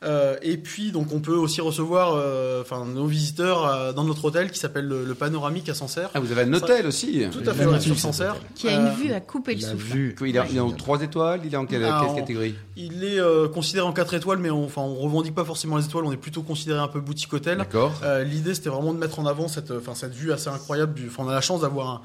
Euh, 0.02 0.36
et 0.42 0.56
puis 0.56 0.92
donc 0.92 1.12
on 1.12 1.20
peut 1.20 1.34
aussi 1.34 1.60
recevoir 1.60 2.14
euh, 2.14 2.62
enfin 2.62 2.86
nos 2.86 3.06
visiteurs 3.06 3.66
euh, 3.66 3.92
dans 3.92 4.04
notre 4.04 4.24
hôtel 4.24 4.50
qui 4.50 4.58
s'appelle 4.58 4.86
le, 4.86 5.04
le 5.04 5.14
Panoramique 5.14 5.68
à 5.68 5.74
Sancerre. 5.74 6.10
Ah, 6.14 6.20
vous 6.20 6.32
avez 6.32 6.42
un 6.42 6.52
hôtel 6.54 6.86
aussi 6.86 7.22
Tout 7.30 7.42
à 7.48 7.52
fait 7.52 7.66
ouais, 7.66 7.80
sur 7.80 7.98
Sancerre. 7.98 8.36
Qui 8.54 8.68
a 8.68 8.72
une 8.72 8.86
Euh, 8.86 8.90
vue 8.92 9.12
à 9.12 9.20
couper 9.20 9.54
le 9.54 9.60
souffle. 9.60 9.76
vue. 9.76 10.16
Il 10.22 10.36
est, 10.36 10.40
il 10.50 10.56
est 10.56 10.60
en 10.60 10.70
3 10.70 11.02
étoiles, 11.02 11.40
il 11.44 11.52
est 11.52 11.56
en 11.56 11.66
quelle, 11.66 11.84
Ah, 11.84 12.02
quelle 12.06 12.16
catégorie? 12.16 12.54
Il 12.76 13.04
est 13.04 13.20
euh, 13.20 13.46
considéré 13.48 13.86
en 13.86 13.92
4 13.92 14.14
étoiles, 14.14 14.38
mais 14.38 14.50
on, 14.50 14.64
enfin 14.64 14.80
on 14.82 14.94
revendique 14.94 15.34
pas 15.34 15.44
forcément 15.44 15.76
les 15.76 15.84
étoiles. 15.84 16.04
On 16.06 16.12
est 16.12 16.16
plutôt 16.16 16.42
considéré 16.42 16.78
un 16.80 16.88
peu 16.88 17.00
boutique 17.10 17.32
hôtel. 17.32 17.66
Euh, 18.04 18.22
L'idée, 18.22 18.54
c'était 18.54 18.68
vraiment 18.68 18.94
de 18.94 18.98
mettre 18.98 19.18
en 19.18 19.26
avant 19.26 19.48
cette, 19.48 19.72
enfin, 19.72 19.96
cette 19.96 20.14
vue 20.14 20.32
assez 20.32 20.48
incroyable. 20.48 20.94
Du, 20.94 21.10
on 21.18 21.28
a 21.28 21.34
la 21.34 21.40
chance 21.40 21.62
d'avoir 21.62 21.88
un, 21.88 22.02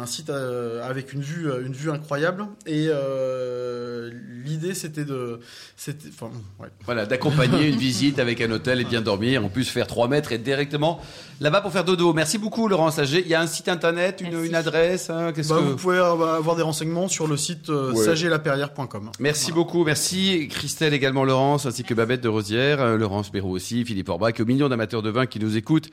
un 0.00 0.06
site 0.06 0.30
euh, 0.30 0.88
avec 0.88 1.12
une 1.12 1.20
vue, 1.20 1.48
une 1.64 1.72
vue 1.72 1.90
incroyable. 1.90 2.46
Et 2.64 2.86
euh, 2.88 4.12
l'idée, 4.44 4.74
c'était 4.74 5.04
de, 5.04 5.40
ouais. 5.88 6.68
Voilà, 6.84 7.06
d'accompagner 7.06 7.66
une 7.66 7.76
visite 7.76 8.20
avec 8.20 8.40
un 8.40 8.50
hôtel 8.52 8.80
et 8.80 8.84
bien 8.84 9.00
dormir. 9.00 9.44
En 9.44 9.48
plus, 9.48 9.68
faire 9.68 9.88
3 9.88 10.06
mètres 10.06 10.30
et 10.30 10.38
directement 10.38 11.00
là-bas 11.40 11.60
pour 11.60 11.72
faire 11.72 11.84
dodo. 11.84 12.12
Merci 12.12 12.38
beaucoup, 12.38 12.68
Laurent 12.68 12.90
Sager. 12.90 13.20
Il 13.20 13.28
y 13.28 13.34
a 13.34 13.40
un 13.40 13.46
site 13.46 13.68
internet, 13.68 14.22
une, 14.24 14.44
une 14.44 14.54
adresse. 14.54 15.10
hein, 15.10 15.32
qu'est-ce 15.34 15.48
Bah, 15.50 15.56
que... 15.60 15.64
Vous 15.70 15.76
pouvez 15.76 15.98
avoir 15.98 16.56
des 16.56 16.62
renseignements 16.62 17.08
sur 17.08 17.26
le 17.26 17.36
site 17.36 17.70
euh, 17.70 17.92
Ouais. 17.92 18.04
sagerlaperrière.com. 18.04 19.10
Merci 19.20 19.52
beaucoup, 19.52 19.84
merci 19.84 20.48
Christelle 20.50 20.94
également 20.94 21.24
Laurence 21.24 21.66
ainsi 21.66 21.84
que 21.84 21.94
Babette 21.94 22.20
de 22.22 22.28
Rosière, 22.28 22.80
euh, 22.80 22.96
Laurence 22.96 23.30
Béraud 23.30 23.50
aussi, 23.54 23.84
Philippe 23.84 24.08
Orbach, 24.08 24.34
aux 24.40 24.44
millions 24.44 24.68
d'amateurs 24.68 25.02
de 25.02 25.10
vin 25.10 25.26
qui 25.26 25.38
nous 25.40 25.56
écoutent. 25.56 25.88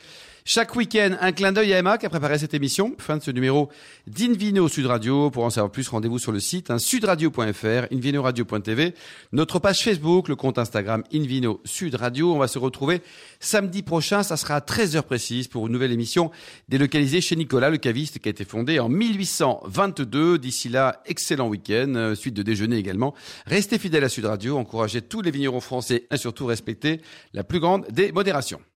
Chaque 0.45 0.75
week-end, 0.75 1.15
un 1.21 1.31
clin 1.31 1.53
d'œil 1.53 1.71
à 1.73 1.77
Emma 1.79 1.97
qui 1.97 2.05
a 2.05 2.09
préparé 2.09 2.37
cette 2.37 2.53
émission. 2.53 2.93
Fin 2.97 3.15
de 3.15 3.23
ce 3.23 3.31
numéro 3.31 3.69
d'Invino 4.07 4.67
Sud 4.67 4.87
Radio. 4.87 5.29
Pour 5.31 5.45
en 5.45 5.49
savoir 5.49 5.71
plus, 5.71 5.87
rendez-vous 5.87 6.19
sur 6.19 6.33
le 6.33 6.41
site 6.41 6.69
hein, 6.69 6.79
sudradio.fr, 6.79 7.87
invinoradio.tv, 7.93 8.93
notre 9.31 9.59
page 9.59 9.81
Facebook, 9.81 10.27
le 10.27 10.35
compte 10.35 10.57
Instagram 10.57 11.03
Invino 11.13 11.61
Sud 11.63 11.95
Radio. 11.95 12.33
On 12.33 12.39
va 12.39 12.49
se 12.49 12.59
retrouver 12.59 13.01
samedi 13.39 13.83
prochain, 13.83 14.21
ça 14.21 14.35
sera 14.35 14.55
à 14.55 14.59
13h 14.59 15.03
pour 15.49 15.67
une 15.67 15.73
nouvelle 15.73 15.91
émission 15.91 16.31
délocalisée 16.69 17.21
chez 17.21 17.35
Nicolas, 17.35 17.69
le 17.69 17.77
caviste 17.77 18.19
qui 18.19 18.29
a 18.29 18.31
été 18.31 18.45
fondé 18.45 18.79
en 18.79 18.89
1822. 18.89 20.37
D'ici 20.37 20.69
là, 20.69 21.01
excellent 21.05 21.47
week-end, 21.47 21.93
euh, 21.95 22.15
suite 22.15 22.35
de 22.35 22.43
déjeuner 22.43 22.77
également. 22.77 23.13
Restez 23.45 23.79
fidèles 23.79 24.03
à 24.03 24.09
Sud 24.09 24.25
Radio, 24.25 24.57
encouragez 24.57 25.01
tous 25.01 25.21
les 25.21 25.31
vignerons 25.31 25.61
français 25.61 26.07
et 26.11 26.17
surtout 26.17 26.45
respectez 26.45 27.01
la 27.33 27.43
plus 27.43 27.59
grande 27.59 27.87
des 27.89 28.11
modérations. 28.11 28.59